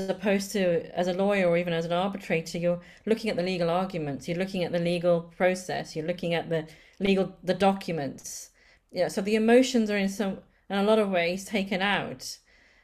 as 0.00 0.08
opposed 0.08 0.50
to 0.52 0.84
as 0.98 1.06
a 1.08 1.12
lawyer 1.12 1.48
or 1.48 1.56
even 1.56 1.72
as 1.72 1.84
an 1.84 1.92
arbitrator 1.92 2.58
you're 2.58 2.80
looking 3.06 3.30
at 3.30 3.36
the 3.36 3.42
legal 3.42 3.70
arguments 3.70 4.26
you're 4.26 4.38
looking 4.38 4.64
at 4.64 4.72
the 4.72 4.78
legal 4.78 5.32
process 5.36 5.94
you're 5.94 6.06
looking 6.06 6.34
at 6.34 6.48
the 6.48 6.66
legal 7.00 7.36
the 7.42 7.54
documents. 7.54 8.50
Yeah 8.90 9.08
so 9.08 9.20
the 9.20 9.36
emotions 9.36 9.90
are 9.90 9.96
in 9.96 10.08
some 10.08 10.38
in 10.70 10.78
a 10.78 10.82
lot 10.82 10.98
of 10.98 11.10
ways 11.10 11.44
taken 11.44 11.80
out. 11.80 12.38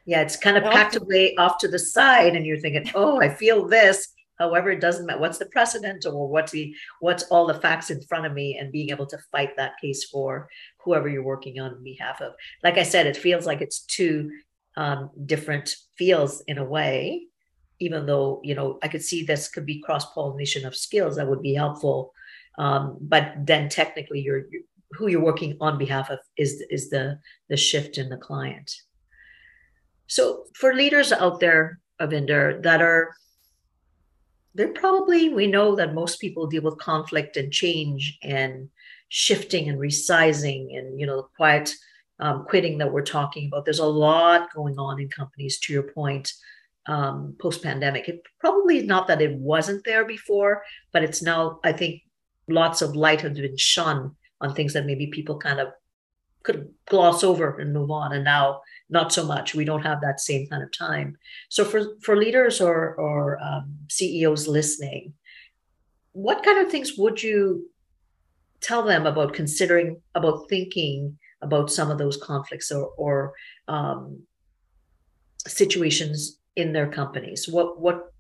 Yeah 0.07 0.23
it's 0.23 0.37
kind 0.37 0.57
of 0.57 0.65
packed 0.65 0.97
away 0.97 1.35
off 1.37 1.59
to 1.59 1.69
the 1.69 1.79
side 1.79 2.37
and 2.37 2.47
you're 2.47 2.61
thinking 2.61 2.91
oh 2.95 3.21
i 3.21 3.29
feel 3.29 3.67
this. 3.67 4.09
However 4.39 4.71
it 4.71 4.81
doesn't 4.81 5.05
matter. 5.05 5.21
What's 5.21 5.37
the 5.37 5.53
precedent 5.57 6.07
or 6.07 6.27
what's 6.27 6.53
the 6.53 6.75
what's 7.01 7.25
all 7.25 7.47
the 7.47 7.61
facts 7.67 7.91
in 7.91 8.01
front 8.03 8.25
of 8.25 8.33
me 8.33 8.57
and 8.59 8.73
being 8.73 8.91
able 8.91 9.07
to 9.07 9.19
fight 9.33 9.55
that 9.57 9.75
case 9.83 10.05
for 10.05 10.49
whoever 10.83 11.09
you're 11.09 11.31
working 11.35 11.61
on 11.61 11.83
behalf 11.83 12.21
of? 12.21 12.33
Like 12.63 12.79
i 12.79 12.85
said 12.85 13.07
it 13.07 13.17
feels 13.17 13.47
like 13.47 13.61
it's 13.61 13.81
two 13.81 14.31
um, 14.77 15.11
different 15.27 15.75
fields 15.97 16.43
in 16.47 16.59
a 16.59 16.65
way 16.65 17.27
even 17.81 18.07
though 18.07 18.41
you 18.45 18.55
know 18.55 18.79
i 18.83 18.89
could 18.89 19.03
see 19.03 19.25
this 19.25 19.49
could 19.49 19.67
be 19.67 19.81
cross 19.81 20.13
pollination 20.13 20.65
of 20.67 20.77
skills 20.77 21.17
that 21.17 21.29
would 21.29 21.43
be 21.43 21.55
helpful. 21.55 22.13
Um, 22.59 22.99
but 23.01 23.33
then 23.39 23.69
technically 23.69 24.21
you're, 24.21 24.45
you're, 24.51 24.63
who 24.93 25.07
you're 25.07 25.25
working 25.25 25.57
on 25.61 25.79
behalf 25.79 26.11
of 26.11 26.19
is 26.37 26.63
is 26.69 26.91
the 26.91 27.19
the 27.49 27.57
shift 27.57 27.97
in 27.97 28.09
the 28.09 28.17
client. 28.17 28.71
So 30.07 30.45
for 30.55 30.75
leaders 30.75 31.13
out 31.13 31.41
there 31.41 31.81
avinder 32.01 32.63
that 32.63 32.83
are 32.83 33.15
they're 34.55 34.73
probably 34.73 35.29
we 35.29 35.47
know 35.47 35.77
that 35.77 35.95
most 35.95 36.21
people 36.21 36.49
deal 36.49 36.63
with 36.63 36.79
conflict 36.79 37.37
and 37.37 37.53
change 37.53 38.19
and 38.23 38.69
shifting 39.09 39.69
and 39.69 39.79
resizing 39.79 40.77
and 40.77 40.99
you 40.99 41.07
know 41.07 41.29
quiet 41.37 41.73
um, 42.21 42.45
quitting 42.45 42.79
that 42.79 42.93
we're 42.93 43.03
talking 43.03 43.49
about. 43.49 43.65
There's 43.65 43.79
a 43.79 43.87
lot 43.87 44.53
going 44.55 44.79
on 44.79 45.01
in 45.01 45.09
companies, 45.09 45.59
to 45.61 45.73
your 45.73 45.83
point, 45.83 46.33
um, 46.87 47.35
post 47.41 47.63
pandemic. 47.63 48.09
It 48.09 48.23
probably 48.39 48.79
is 48.79 48.85
not 48.85 49.07
that 49.09 49.23
it 49.23 49.37
wasn't 49.37 49.85
there 49.85 50.05
before, 50.05 50.63
but 50.93 51.03
it's 51.03 51.23
now, 51.23 51.61
I 51.65 51.73
think, 51.73 52.03
lots 52.49 52.83
of 52.83 52.97
light 52.97 53.21
has 53.21 53.39
been 53.39 53.57
shone 53.57 54.17
on 54.41 54.55
things 54.55 54.73
that 54.73 54.87
maybe 54.87 55.07
people 55.07 55.39
kind 55.39 55.61
of 55.61 55.69
could 56.43 56.69
gloss 56.89 57.23
over 57.23 57.59
and 57.59 57.73
move 57.73 57.91
on. 57.91 58.13
And 58.13 58.25
now, 58.25 58.63
not 58.89 59.13
so 59.13 59.25
much. 59.25 59.55
We 59.55 59.65
don't 59.65 59.83
have 59.83 60.01
that 60.01 60.21
same 60.21 60.49
kind 60.49 60.63
of 60.63 60.77
time. 60.77 61.17
So, 61.49 61.65
for, 61.65 61.97
for 62.03 62.17
leaders 62.17 62.61
or, 62.61 62.95
or 62.95 63.39
um, 63.41 63.77
CEOs 63.89 64.49
listening, 64.49 65.15
what 66.13 66.43
kind 66.43 66.59
of 66.59 66.71
things 66.71 66.99
would 66.99 67.23
you 67.23 67.71
tell 68.61 68.83
them 68.83 69.07
about 69.07 69.33
considering, 69.33 70.03
about 70.15 70.49
thinking 70.49 71.19
about 71.43 71.71
some 71.71 71.91
of 71.91 71.99
those 71.99 72.17
conflicts 72.17 72.71
or, 72.71 72.91
or 72.97 73.33
um, 73.69 74.23
situations 75.47 76.39
in 76.57 76.73
their 76.73 76.91
companies? 76.91 77.49
What 77.49 77.81
what 77.81 78.13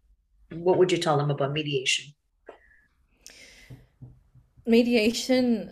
what 0.52 0.78
would 0.78 0.92
you 0.92 0.98
tell 0.98 1.16
them 1.16 1.30
about 1.30 1.52
mediation? 1.52 2.12
Mediation 4.66 5.70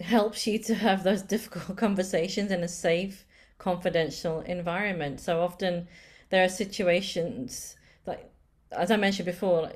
helps 0.00 0.46
you 0.46 0.58
to 0.58 0.74
have 0.74 1.02
those 1.02 1.22
difficult 1.22 1.76
conversations 1.86 2.50
in 2.50 2.62
a 2.62 2.68
safe, 2.68 3.24
confidential 3.58 4.40
environment. 4.40 5.20
So 5.20 5.40
often 5.40 5.88
there 6.30 6.44
are 6.44 6.48
situations 6.48 7.76
like, 8.06 8.30
as 8.72 8.90
I 8.90 8.96
mentioned 8.96 9.26
before, 9.26 9.70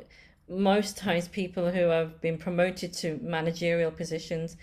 most 0.48 0.96
times 0.96 1.28
people 1.28 1.70
who 1.70 1.84
have 1.88 2.20
been 2.20 2.38
promoted 2.38 2.92
to 2.94 3.18
managerial 3.22 3.90
positions 3.90 4.56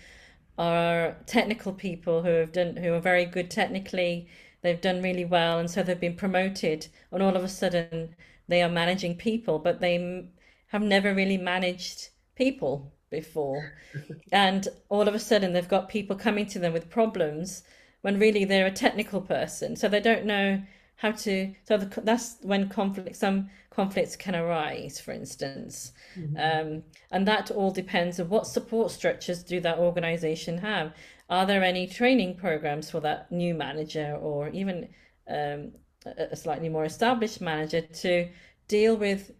are 0.58 1.16
technical 1.26 1.72
people 1.72 2.22
who 2.22 2.30
have 2.30 2.52
done 2.52 2.76
who 2.76 2.92
are 2.92 3.00
very 3.00 3.24
good 3.24 3.50
technically. 3.50 4.28
They've 4.62 4.80
done 4.80 5.02
really 5.02 5.24
well 5.24 5.58
and 5.58 5.70
so 5.70 5.82
they've 5.82 5.98
been 5.98 6.16
promoted 6.16 6.88
and 7.10 7.22
all 7.22 7.36
of 7.36 7.44
a 7.44 7.48
sudden 7.48 8.14
they 8.48 8.62
are 8.62 8.68
managing 8.68 9.16
people 9.16 9.58
but 9.58 9.80
they 9.80 10.26
have 10.68 10.82
never 10.82 11.14
really 11.14 11.38
managed 11.38 12.10
people 12.36 12.92
before. 13.10 13.74
And 14.32 14.68
all 14.88 15.08
of 15.08 15.14
a 15.14 15.18
sudden 15.18 15.52
they've 15.52 15.68
got 15.76 15.88
people 15.88 16.16
coming 16.16 16.46
to 16.46 16.58
them 16.58 16.72
with 16.72 16.90
problems 16.90 17.62
when 18.02 18.18
really 18.18 18.44
they're 18.44 18.66
a 18.66 18.70
technical 18.70 19.20
person. 19.20 19.76
So 19.76 19.88
they 19.88 20.00
don't 20.00 20.24
know 20.24 20.62
how 21.00 21.10
to 21.10 21.54
so 21.66 21.78
the, 21.78 22.00
that's 22.02 22.36
when 22.42 22.68
conflict 22.68 23.16
some 23.16 23.48
conflicts 23.70 24.16
can 24.16 24.36
arise 24.36 25.00
for 25.00 25.12
instance. 25.12 25.92
Mm-hmm. 26.18 26.36
um, 26.36 26.82
and 27.10 27.26
that 27.26 27.50
all 27.50 27.70
depends 27.70 28.20
on 28.20 28.28
what 28.28 28.46
support 28.46 28.90
structures 28.90 29.42
do 29.42 29.60
that 29.60 29.78
organization 29.78 30.58
have. 30.58 30.92
Are 31.30 31.46
there 31.46 31.64
any 31.64 31.86
training 31.86 32.36
programs 32.36 32.90
for 32.90 33.00
that 33.00 33.32
new 33.32 33.54
manager 33.54 34.18
or 34.20 34.50
even 34.50 34.88
um, 35.26 35.72
a 36.04 36.36
slightly 36.36 36.68
more 36.68 36.84
established 36.84 37.40
manager 37.40 37.80
to 37.80 38.28
deal 38.68 38.96
with 38.96 39.30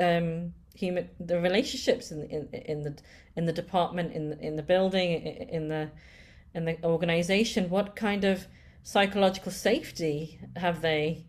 um, 0.00 0.54
human 0.74 1.10
the 1.20 1.40
relationships 1.40 2.10
in, 2.10 2.22
in 2.30 2.48
in 2.72 2.82
the 2.84 2.96
in 3.36 3.44
the 3.44 3.52
department 3.52 4.14
in 4.14 4.32
in 4.40 4.56
the 4.56 4.62
building 4.62 5.12
in 5.58 5.68
the 5.68 5.90
in 6.54 6.64
the 6.64 6.82
organization? 6.84 7.68
What 7.68 7.96
kind 7.96 8.24
of 8.24 8.46
psychological 8.86 9.50
safety 9.50 10.38
have 10.54 10.80
they 10.80 11.24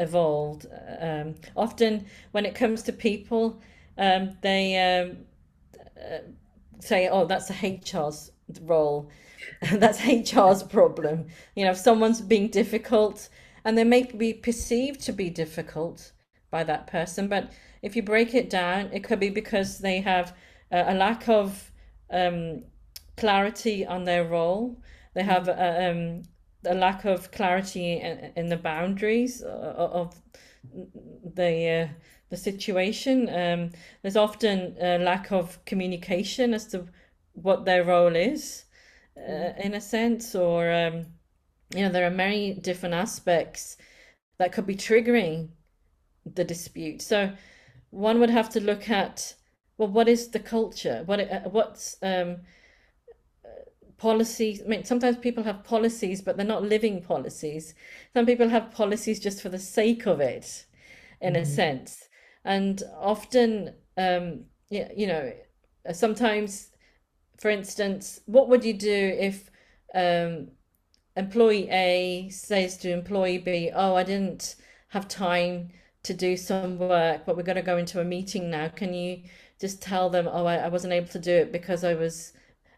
evolved. 0.00 0.66
Um, 1.00 1.36
often, 1.56 2.06
when 2.32 2.44
it 2.44 2.56
comes 2.56 2.82
to 2.82 2.92
people, 2.92 3.60
um, 3.96 4.36
they 4.42 4.64
um, 4.76 5.18
uh, 5.96 6.18
say, 6.80 7.08
"Oh, 7.08 7.24
that's 7.24 7.50
a 7.50 7.54
HR's 7.54 8.32
role. 8.62 9.10
that's 9.72 10.00
HR's 10.00 10.64
problem." 10.64 11.28
You 11.54 11.66
know, 11.66 11.70
if 11.70 11.78
someone's 11.78 12.20
being 12.20 12.48
difficult, 12.48 13.28
and 13.64 13.78
they 13.78 13.84
may 13.84 14.02
be 14.02 14.34
perceived 14.34 15.00
to 15.02 15.12
be 15.12 15.30
difficult 15.30 16.10
by 16.50 16.64
that 16.64 16.88
person, 16.88 17.28
but 17.28 17.52
if 17.80 17.94
you 17.94 18.02
break 18.02 18.34
it 18.34 18.50
down, 18.50 18.90
it 18.92 19.04
could 19.04 19.20
be 19.20 19.30
because 19.30 19.78
they 19.78 20.00
have 20.00 20.34
a, 20.72 20.92
a 20.92 20.94
lack 20.94 21.28
of 21.28 21.70
um, 22.10 22.64
clarity 23.16 23.86
on 23.86 24.02
their 24.02 24.24
role. 24.24 24.82
They 25.14 25.22
have 25.22 25.46
a, 25.46 25.90
um, 25.90 26.22
a 26.64 26.74
lack 26.74 27.04
of 27.04 27.30
clarity 27.30 27.94
in, 27.94 28.32
in 28.36 28.48
the 28.48 28.56
boundaries 28.56 29.42
of 29.42 30.14
the 31.34 31.68
uh, 31.70 31.88
the 32.30 32.36
situation. 32.36 33.28
Um, 33.28 33.70
there's 34.02 34.16
often 34.16 34.76
a 34.80 34.98
lack 34.98 35.32
of 35.32 35.64
communication 35.64 36.52
as 36.54 36.66
to 36.68 36.86
what 37.32 37.64
their 37.64 37.84
role 37.84 38.14
is, 38.16 38.64
uh, 39.16 39.52
in 39.58 39.74
a 39.74 39.80
sense, 39.80 40.34
or 40.34 40.70
um, 40.70 41.06
you 41.74 41.82
know, 41.82 41.90
there 41.90 42.06
are 42.06 42.10
many 42.10 42.54
different 42.54 42.94
aspects 42.94 43.76
that 44.38 44.52
could 44.52 44.66
be 44.66 44.76
triggering 44.76 45.48
the 46.24 46.44
dispute. 46.44 47.02
So 47.02 47.32
one 47.90 48.20
would 48.20 48.30
have 48.30 48.50
to 48.50 48.60
look 48.60 48.90
at 48.90 49.34
well, 49.78 49.88
what 49.88 50.08
is 50.08 50.28
the 50.28 50.40
culture? 50.40 51.02
What 51.06 51.20
uh, 51.20 51.48
what's 51.48 51.96
um, 52.02 52.38
policies. 53.98 54.62
I 54.64 54.68
mean, 54.68 54.84
sometimes 54.84 55.16
people 55.18 55.44
have 55.44 55.64
policies, 55.64 56.22
but 56.22 56.36
they're 56.36 56.46
not 56.46 56.62
living 56.62 57.02
policies. 57.02 57.74
Some 58.14 58.26
people 58.26 58.48
have 58.48 58.70
policies 58.70 59.20
just 59.20 59.42
for 59.42 59.48
the 59.48 59.58
sake 59.58 60.06
of 60.06 60.20
it, 60.20 60.64
in 61.20 61.34
mm-hmm. 61.34 61.42
a 61.42 61.46
sense. 61.46 62.08
And 62.44 62.82
often, 62.96 63.74
um, 63.96 64.44
you, 64.70 64.86
you 64.96 65.06
know, 65.06 65.32
sometimes, 65.92 66.70
for 67.38 67.50
instance, 67.50 68.20
what 68.26 68.48
would 68.48 68.64
you 68.64 68.74
do 68.74 69.16
if 69.18 69.50
um, 69.94 70.48
employee 71.16 71.68
A 71.70 72.28
says 72.30 72.76
to 72.78 72.92
employee 72.92 73.38
B, 73.38 73.70
"Oh, 73.74 73.94
I 73.96 74.04
didn't 74.04 74.56
have 74.88 75.08
time 75.08 75.70
to 76.04 76.14
do 76.14 76.36
some 76.36 76.78
work, 76.78 77.22
but 77.26 77.36
we're 77.36 77.42
going 77.42 77.56
to 77.56 77.62
go 77.62 77.76
into 77.76 78.00
a 78.00 78.04
meeting 78.04 78.50
now. 78.50 78.68
Can 78.68 78.94
you 78.94 79.22
just 79.60 79.82
tell 79.82 80.08
them, 80.10 80.28
oh, 80.30 80.46
I, 80.46 80.56
I 80.56 80.68
wasn't 80.68 80.92
able 80.92 81.08
to 81.08 81.18
do 81.18 81.32
it 81.32 81.52
because 81.52 81.84
I 81.84 81.94
was 81.94 82.32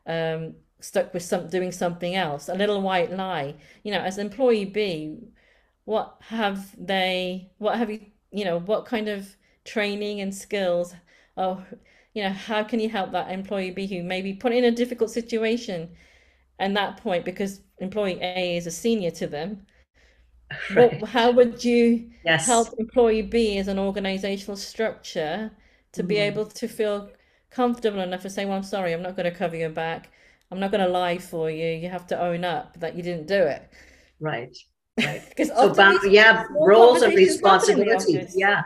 um, 0.06 0.54
stuck 0.80 1.12
with 1.14 1.22
some 1.22 1.48
doing 1.48 1.72
something 1.72 2.14
else, 2.14 2.48
a 2.48 2.54
little 2.54 2.80
white 2.80 3.12
lie. 3.12 3.54
You 3.82 3.92
know, 3.92 4.00
as 4.00 4.18
employee 4.18 4.64
B, 4.64 5.18
what 5.84 6.16
have 6.28 6.74
they? 6.78 7.50
What 7.58 7.78
have 7.78 7.90
you? 7.90 8.00
You 8.32 8.44
know, 8.44 8.58
what 8.58 8.86
kind 8.86 9.08
of 9.08 9.36
training 9.64 10.20
and 10.20 10.34
skills? 10.34 10.94
Oh, 11.36 11.64
you 12.14 12.22
know, 12.22 12.30
how 12.30 12.64
can 12.64 12.80
you 12.80 12.88
help 12.88 13.12
that 13.12 13.30
employee 13.30 13.70
B 13.70 13.86
who 13.86 14.02
may 14.02 14.22
be 14.22 14.34
put 14.34 14.52
in 14.52 14.64
a 14.64 14.70
difficult 14.70 15.10
situation? 15.10 15.90
And 16.58 16.76
that 16.76 16.98
point, 16.98 17.24
because 17.24 17.62
employee 17.78 18.18
A 18.20 18.56
is 18.56 18.66
a 18.66 18.70
senior 18.70 19.10
to 19.12 19.26
them, 19.26 19.66
right. 20.74 21.00
what, 21.00 21.10
how 21.10 21.30
would 21.30 21.64
you 21.64 22.10
yes. 22.24 22.46
help 22.46 22.68
employee 22.78 23.22
B 23.22 23.58
as 23.58 23.68
an 23.68 23.78
organizational 23.78 24.56
structure 24.56 25.50
to 25.92 26.02
mm. 26.02 26.08
be 26.08 26.16
able 26.16 26.46
to 26.46 26.68
feel 26.68 27.10
comfortable 27.50 28.00
enough 28.00 28.22
to 28.22 28.30
say, 28.30 28.44
"Well, 28.44 28.56
I'm 28.56 28.62
sorry, 28.62 28.92
I'm 28.92 29.02
not 29.02 29.16
going 29.16 29.30
to 29.30 29.36
cover 29.36 29.56
your 29.56 29.70
back. 29.70 30.10
I'm 30.50 30.60
not 30.60 30.70
going 30.70 30.84
to 30.84 30.90
lie 30.90 31.18
for 31.18 31.50
you. 31.50 31.66
You 31.66 31.88
have 31.88 32.06
to 32.08 32.20
own 32.20 32.44
up 32.44 32.78
that 32.80 32.96
you 32.96 33.02
didn't 33.02 33.26
do 33.26 33.42
it. 33.42 33.70
Right. 34.18 34.56
Right. 34.98 35.22
So, 35.46 36.04
yeah, 36.04 36.44
roles 36.50 37.02
of 37.02 37.14
responsibility. 37.14 38.26
Yeah. 38.34 38.62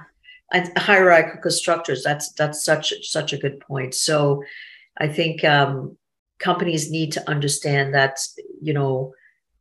And 0.53 0.77
hierarchical 0.77 1.51
structures. 1.51 2.03
That's 2.03 2.33
that's 2.33 2.65
such 2.65 2.93
such 3.03 3.33
a 3.33 3.39
good 3.39 3.61
point. 3.61 3.95
So 3.95 4.43
I 4.99 5.09
think 5.09 5.45
um, 5.45 5.97
companies 6.39 6.91
need 6.91 7.13
to 7.13 7.31
understand 7.31 7.95
that, 7.95 8.19
you 8.61 8.73
know, 8.73 9.13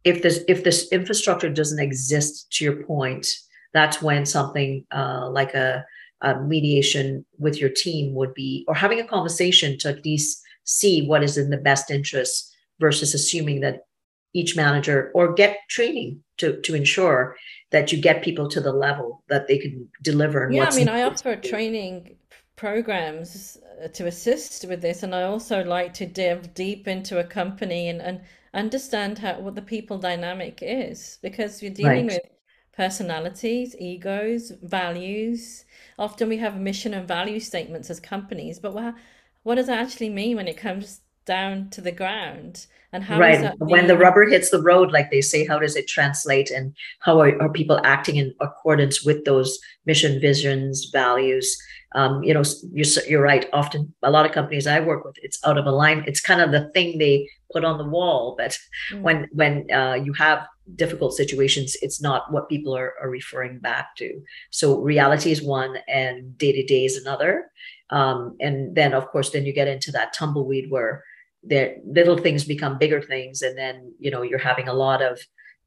if 0.04 0.22
this 0.22 0.44
if 0.48 0.64
this 0.64 0.92
infrastructure 0.92 1.50
doesn't 1.50 1.80
exist 1.80 2.52
to 2.54 2.66
your 2.66 2.84
point, 2.84 3.28
that's 3.74 4.02
when 4.02 4.26
something 4.26 4.86
uh, 4.92 5.30
like 5.30 5.54
a, 5.54 5.86
a 6.24 6.40
mediation 6.42 7.26
with 7.38 7.60
your 7.60 7.70
team 7.70 8.16
would 8.16 8.34
be, 8.34 8.66
or 8.68 8.76
having 8.76 9.00
a 9.00 9.08
conversation 9.08 9.78
to 9.80 9.90
at 9.90 10.04
least 10.06 10.42
see 10.64 11.06
what 11.06 11.24
is 11.24 11.38
in 11.38 11.50
the 11.50 11.58
best 11.58 11.92
interest 11.92 12.56
versus 12.80 13.14
assuming 13.14 13.60
that 13.62 13.86
each 14.34 14.56
manager 14.56 15.12
or 15.14 15.34
get 15.34 15.58
training 15.70 16.24
to 16.38 16.60
to 16.62 16.74
ensure 16.74 17.36
that 17.70 17.92
you 17.92 18.02
get 18.02 18.24
people 18.24 18.48
to 18.48 18.60
the 18.60 18.72
level 18.72 19.24
that 19.30 19.48
they 19.48 19.58
can 19.58 19.88
deliver. 20.02 20.50
yeah, 20.52 20.70
I 20.72 20.76
mean, 20.76 20.90
I 20.90 21.04
offer 21.04 21.36
training 21.36 22.16
programs 22.56 23.58
uh, 23.84 23.88
to 23.90 24.08
assist 24.08 24.68
with 24.68 24.82
this, 24.82 25.04
and 25.04 25.14
I 25.14 25.24
also 25.24 25.64
like 25.64 25.94
to 25.96 26.06
delve 26.06 26.54
deep 26.54 26.88
into 26.88 27.20
a 27.20 27.24
company 27.24 27.90
and 27.90 28.02
and 28.02 28.22
understand 28.54 29.20
how 29.20 29.40
what 29.40 29.56
the 29.56 29.62
people 29.62 29.98
dynamic 29.98 30.60
is 30.62 31.20
because 31.22 31.62
you're 31.62 31.74
dealing 31.74 32.08
right. 32.08 32.22
with 32.24 32.34
personalities, 32.76 33.76
egos, 33.80 34.52
values. 34.62 35.66
Often 35.98 36.30
we 36.30 36.38
have 36.38 36.60
mission 36.60 36.94
and 36.94 37.08
value 37.08 37.40
statements 37.40 37.90
as 37.90 38.00
companies, 38.00 38.60
but 38.60 38.74
we're 38.74 38.96
what 39.44 39.56
does 39.56 39.68
that 39.68 39.80
actually 39.80 40.10
mean 40.10 40.38
when 40.38 40.48
it 40.48 40.58
comes 40.58 41.02
down 41.26 41.70
to 41.72 41.82
the 41.82 41.92
ground? 41.92 42.68
And 42.92 43.04
how 43.04 43.20
right 43.20 43.52
when 43.58 43.88
the 43.88 43.98
rubber 43.98 44.26
hits 44.26 44.52
the 44.52 44.62
road 44.62 44.92
like 44.92 45.10
they 45.10 45.22
say 45.22 45.48
how 45.48 45.58
does 45.58 45.76
it 45.76 45.88
translate 45.88 46.52
and 46.52 46.76
how 47.00 47.20
are, 47.20 47.42
are 47.42 47.52
people 47.52 47.82
acting 47.84 48.18
in 48.18 48.36
accordance 48.40 49.04
with 49.04 49.26
those 49.26 49.58
mission 49.88 50.22
visions 50.22 50.90
values? 50.92 51.58
Um, 51.96 52.24
you 52.24 52.34
know 52.34 52.44
you're, 52.72 53.04
you're 53.08 53.22
right 53.22 53.48
often 53.54 53.94
a 54.02 54.10
lot 54.10 54.26
of 54.26 54.32
companies 54.32 54.66
i 54.66 54.80
work 54.80 55.06
with 55.06 55.16
it's 55.22 55.38
out 55.46 55.60
of 55.60 55.68
alignment 55.68 56.08
it's 56.08 56.20
kind 56.20 56.42
of 56.42 56.52
the 56.52 56.72
thing 56.72 56.98
they 56.98 57.30
put 57.52 57.64
on 57.64 57.78
the 57.78 57.88
wall 57.88 58.34
but 58.36 58.58
mm. 58.92 59.02
when 59.02 59.28
when 59.32 59.70
uh, 59.72 59.94
you 59.94 60.12
have 60.14 60.48
difficult 60.76 61.14
situations 61.14 61.76
it's 61.82 62.02
not 62.02 62.32
what 62.32 62.50
people 62.50 62.76
are, 62.76 62.94
are 63.02 63.10
referring 63.10 63.60
back 63.60 63.96
to. 63.98 64.22
So 64.50 64.80
reality 64.80 65.32
is 65.32 65.42
one 65.42 65.78
and 65.88 66.38
day 66.38 66.52
to 66.54 66.64
day 66.64 66.86
is 66.86 66.98
another. 66.98 67.52
Um, 67.90 68.36
and 68.40 68.76
then, 68.76 68.94
of 68.94 69.08
course, 69.08 69.30
then 69.32 69.46
you 69.46 69.54
get 69.54 69.68
into 69.68 69.92
that 69.92 70.14
tumbleweed 70.14 70.72
where 70.72 71.04
the 71.46 71.76
little 71.86 72.18
things 72.18 72.44
become 72.44 72.78
bigger 72.78 73.02
things, 73.02 73.42
and 73.42 73.58
then 73.58 73.94
you 74.00 74.12
know 74.12 74.22
you're 74.22 74.40
having 74.40 74.68
a 74.68 74.74
lot 74.74 75.02
of 75.02 75.20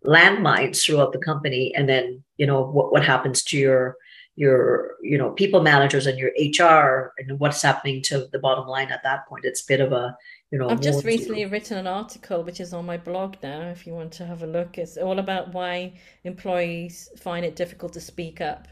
landmines 0.04 0.84
throughout 0.84 1.12
the 1.12 1.18
company, 1.18 1.74
and 1.74 1.88
then 1.88 2.22
you 2.36 2.46
know 2.46 2.62
what 2.62 2.92
what 2.92 3.04
happens 3.04 3.42
to 3.44 3.58
your 3.58 3.96
your 4.36 4.96
you 5.02 5.16
know 5.16 5.30
people 5.30 5.62
managers 5.62 6.06
and 6.06 6.18
your 6.18 6.30
HR 6.38 7.12
and 7.18 7.38
what's 7.38 7.62
happening 7.62 8.02
to 8.02 8.26
the 8.32 8.38
bottom 8.38 8.66
line 8.66 8.90
at 8.90 9.02
that 9.02 9.26
point. 9.28 9.44
It's 9.44 9.62
a 9.62 9.66
bit 9.66 9.80
of 9.80 9.92
a 9.92 10.16
you 10.50 10.58
know. 10.58 10.68
I've 10.68 10.80
just 10.80 11.04
recently 11.04 11.44
to... 11.44 11.50
written 11.50 11.78
an 11.78 11.86
article 11.86 12.42
which 12.42 12.60
is 12.60 12.72
on 12.72 12.86
my 12.86 12.96
blog 12.96 13.36
now. 13.42 13.62
If 13.68 13.86
you 13.86 13.94
want 13.94 14.12
to 14.12 14.26
have 14.26 14.42
a 14.42 14.46
look, 14.46 14.78
it's 14.78 14.96
all 14.96 15.18
about 15.18 15.52
why 15.52 15.94
employees 16.24 17.08
find 17.18 17.44
it 17.44 17.56
difficult 17.56 17.92
to 17.94 18.00
speak 18.00 18.40
up 18.40 18.68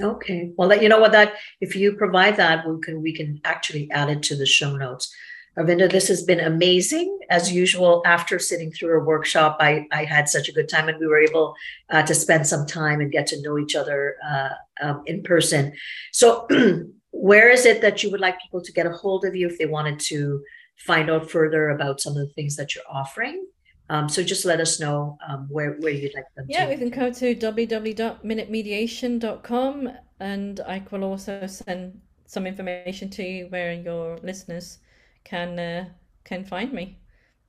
Okay. 0.00 0.52
Well, 0.56 0.74
you 0.80 0.88
know 0.88 1.00
what? 1.00 1.12
That 1.12 1.34
if 1.60 1.76
you 1.76 1.94
provide 1.94 2.36
that, 2.36 2.66
we 2.66 2.80
can 2.80 3.02
we 3.02 3.14
can 3.14 3.40
actually 3.44 3.90
add 3.90 4.08
it 4.08 4.22
to 4.24 4.36
the 4.36 4.46
show 4.46 4.76
notes. 4.76 5.14
Ravinda, 5.56 5.90
this 5.90 6.08
has 6.08 6.22
been 6.22 6.40
amazing 6.40 7.18
as 7.28 7.52
usual. 7.52 8.02
After 8.06 8.38
sitting 8.38 8.72
through 8.72 9.00
a 9.00 9.04
workshop, 9.04 9.58
I 9.60 9.86
I 9.92 10.04
had 10.04 10.28
such 10.28 10.48
a 10.48 10.52
good 10.52 10.68
time, 10.68 10.88
and 10.88 10.98
we 10.98 11.06
were 11.06 11.20
able 11.20 11.54
uh, 11.90 12.02
to 12.02 12.14
spend 12.14 12.46
some 12.46 12.66
time 12.66 13.00
and 13.00 13.12
get 13.12 13.26
to 13.28 13.40
know 13.42 13.58
each 13.58 13.76
other 13.76 14.16
uh, 14.26 14.50
um, 14.80 15.02
in 15.06 15.22
person. 15.22 15.72
So, 16.12 16.48
where 17.10 17.50
is 17.50 17.66
it 17.66 17.82
that 17.82 18.02
you 18.02 18.10
would 18.10 18.20
like 18.20 18.40
people 18.40 18.62
to 18.62 18.72
get 18.72 18.86
a 18.86 18.92
hold 18.92 19.26
of 19.26 19.36
you 19.36 19.46
if 19.46 19.58
they 19.58 19.66
wanted 19.66 20.00
to 20.00 20.42
find 20.78 21.10
out 21.10 21.30
further 21.30 21.68
about 21.68 22.00
some 22.00 22.16
of 22.16 22.26
the 22.26 22.32
things 22.34 22.56
that 22.56 22.74
you're 22.74 22.84
offering? 22.90 23.44
Um, 23.90 24.08
so 24.08 24.22
just 24.22 24.46
let 24.46 24.60
us 24.60 24.80
know 24.80 25.18
um, 25.28 25.48
where, 25.50 25.72
where 25.80 25.92
you'd 25.92 26.14
like 26.14 26.24
them 26.34 26.46
yeah, 26.48 26.64
to. 26.64 26.70
Yeah, 26.70 26.74
we 26.74 26.78
can 26.78 26.88
go 26.88 27.12
to 27.12 27.34
www.minutemediation.com 27.34 29.90
and 30.20 30.60
I 30.60 30.82
will 30.90 31.04
also 31.04 31.46
send 31.46 32.00
some 32.24 32.46
information 32.46 33.10
to 33.10 33.22
you 33.22 33.48
where 33.48 33.74
your 33.74 34.16
listeners 34.22 34.78
can 35.24 35.58
uh, 35.58 35.88
can 36.24 36.44
find 36.44 36.72
me. 36.72 36.98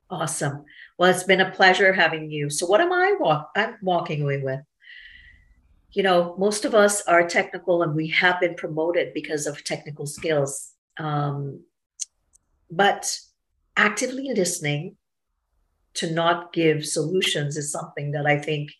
Awesome. 0.10 0.66
Well, 0.98 1.10
it's 1.10 1.24
been 1.24 1.42
a 1.42 1.52
pleasure 1.52 1.94
having 1.94 2.30
you. 2.30 2.50
So 2.50 2.66
what 2.66 2.82
am 2.82 2.92
I 2.92 3.16
walk 3.20 3.52
I'm 3.56 3.78
walking 3.82 4.22
away 4.22 4.42
with? 4.42 4.60
You 5.92 6.04
know, 6.04 6.36
most 6.38 6.66
of 6.66 6.74
us 6.74 7.02
are 7.04 7.28
technical 7.28 7.84
and 7.84 7.96
we 7.96 8.08
have 8.10 8.40
been 8.40 8.56
promoted 8.56 9.14
because 9.14 9.48
of 9.48 9.64
technical 9.64 10.06
skills. 10.06 10.72
Um, 10.98 11.62
but 12.70 13.20
actively 13.78 14.30
listening 14.34 14.98
to 15.96 16.12
not 16.12 16.54
give 16.54 16.86
solutions 16.86 17.58
is 17.58 17.72
something 17.72 18.12
that 18.12 18.26
I 18.26 18.38
think 18.38 18.72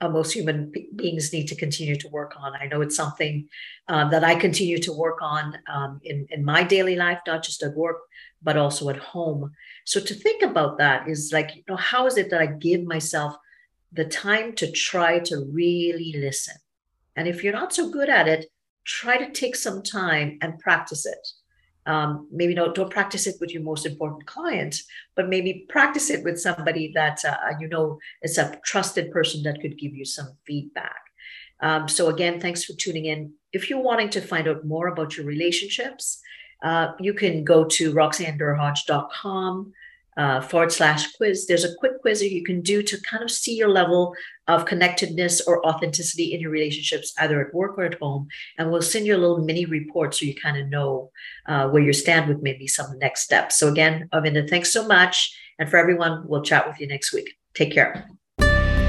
uh, 0.00 0.08
most 0.08 0.32
human 0.32 0.72
beings 0.94 1.32
need 1.32 1.48
to 1.48 1.56
continue 1.56 1.96
to 1.96 2.08
work 2.08 2.34
on. 2.38 2.54
I 2.54 2.66
know 2.66 2.82
it's 2.82 2.96
something 2.96 3.48
uh, 3.88 4.08
that 4.10 4.24
I 4.24 4.34
continue 4.34 4.78
to 4.78 4.92
work 4.92 5.18
on 5.20 5.58
um, 5.72 6.00
in, 6.04 6.26
in 6.30 6.44
my 6.44 6.62
daily 6.62 6.96
life, 6.96 7.18
not 7.26 7.42
just 7.42 7.62
at 7.62 7.74
work, 7.74 7.98
but 8.42 8.56
also 8.56 8.88
at 8.90 8.96
home. 8.98 9.50
So 9.84 10.00
to 10.00 10.14
think 10.14 10.42
about 10.42 10.78
that 10.78 11.08
is 11.08 11.30
like, 11.32 11.56
you 11.56 11.62
know, 11.68 11.76
how 11.76 12.06
is 12.06 12.16
it 12.16 12.30
that 12.30 12.40
I 12.40 12.46
give 12.46 12.84
myself 12.84 13.34
the 13.92 14.04
time 14.04 14.54
to 14.56 14.70
try 14.70 15.18
to 15.20 15.48
really 15.52 16.14
listen? 16.16 16.54
And 17.16 17.26
if 17.26 17.42
you're 17.42 17.52
not 17.52 17.72
so 17.72 17.90
good 17.90 18.08
at 18.08 18.28
it, 18.28 18.46
try 18.84 19.18
to 19.18 19.32
take 19.32 19.56
some 19.56 19.82
time 19.82 20.38
and 20.40 20.58
practice 20.60 21.04
it. 21.04 21.28
Um, 21.88 22.28
maybe 22.30 22.54
not, 22.54 22.74
don't 22.74 22.90
practice 22.90 23.26
it 23.26 23.36
with 23.40 23.50
your 23.50 23.62
most 23.62 23.86
important 23.86 24.26
client, 24.26 24.76
but 25.16 25.30
maybe 25.30 25.64
practice 25.70 26.10
it 26.10 26.22
with 26.22 26.38
somebody 26.38 26.92
that 26.94 27.24
uh, 27.24 27.36
you 27.58 27.66
know 27.66 27.98
is 28.22 28.36
a 28.36 28.60
trusted 28.62 29.10
person 29.10 29.42
that 29.44 29.60
could 29.62 29.78
give 29.78 29.94
you 29.94 30.04
some 30.04 30.36
feedback. 30.46 31.00
Um, 31.60 31.88
so 31.88 32.08
again, 32.08 32.40
thanks 32.40 32.64
for 32.64 32.74
tuning 32.74 33.06
in. 33.06 33.32
If 33.52 33.70
you're 33.70 33.82
wanting 33.82 34.10
to 34.10 34.20
find 34.20 34.46
out 34.46 34.66
more 34.66 34.88
about 34.88 35.16
your 35.16 35.26
relationships, 35.26 36.20
uh, 36.62 36.92
you 37.00 37.14
can 37.14 37.42
go 37.42 37.64
to 37.64 37.94
roxannederhodge.com 37.94 39.72
uh, 40.18 40.40
forward 40.40 40.72
slash 40.72 41.12
quiz. 41.12 41.46
There's 41.46 41.64
a 41.64 41.74
quick 41.76 42.00
quiz 42.02 42.18
that 42.20 42.32
you 42.32 42.44
can 42.44 42.60
do 42.60 42.82
to 42.82 43.00
kind 43.02 43.22
of 43.22 43.30
see 43.30 43.54
your 43.54 43.68
level 43.68 44.14
of 44.48 44.66
connectedness 44.66 45.40
or 45.46 45.64
authenticity 45.64 46.34
in 46.34 46.40
your 46.40 46.50
relationships, 46.50 47.14
either 47.18 47.40
at 47.40 47.54
work 47.54 47.78
or 47.78 47.84
at 47.84 47.98
home. 48.00 48.26
And 48.58 48.70
we'll 48.70 48.82
send 48.82 49.06
you 49.06 49.14
a 49.14 49.18
little 49.18 49.44
mini 49.44 49.64
report 49.64 50.14
so 50.14 50.26
you 50.26 50.34
kind 50.34 50.56
of 50.56 50.68
know 50.68 51.10
uh, 51.46 51.68
where 51.68 51.82
you 51.82 51.92
stand 51.92 52.28
with 52.28 52.42
maybe 52.42 52.66
some 52.66 52.98
next 52.98 53.22
steps. 53.22 53.56
So 53.56 53.68
again, 53.68 54.08
Avinder, 54.12 54.48
thanks 54.48 54.72
so 54.72 54.86
much. 54.86 55.34
And 55.58 55.70
for 55.70 55.76
everyone, 55.76 56.24
we'll 56.26 56.42
chat 56.42 56.66
with 56.66 56.80
you 56.80 56.88
next 56.88 57.12
week. 57.12 57.34
Take 57.54 57.72
care. 57.72 58.17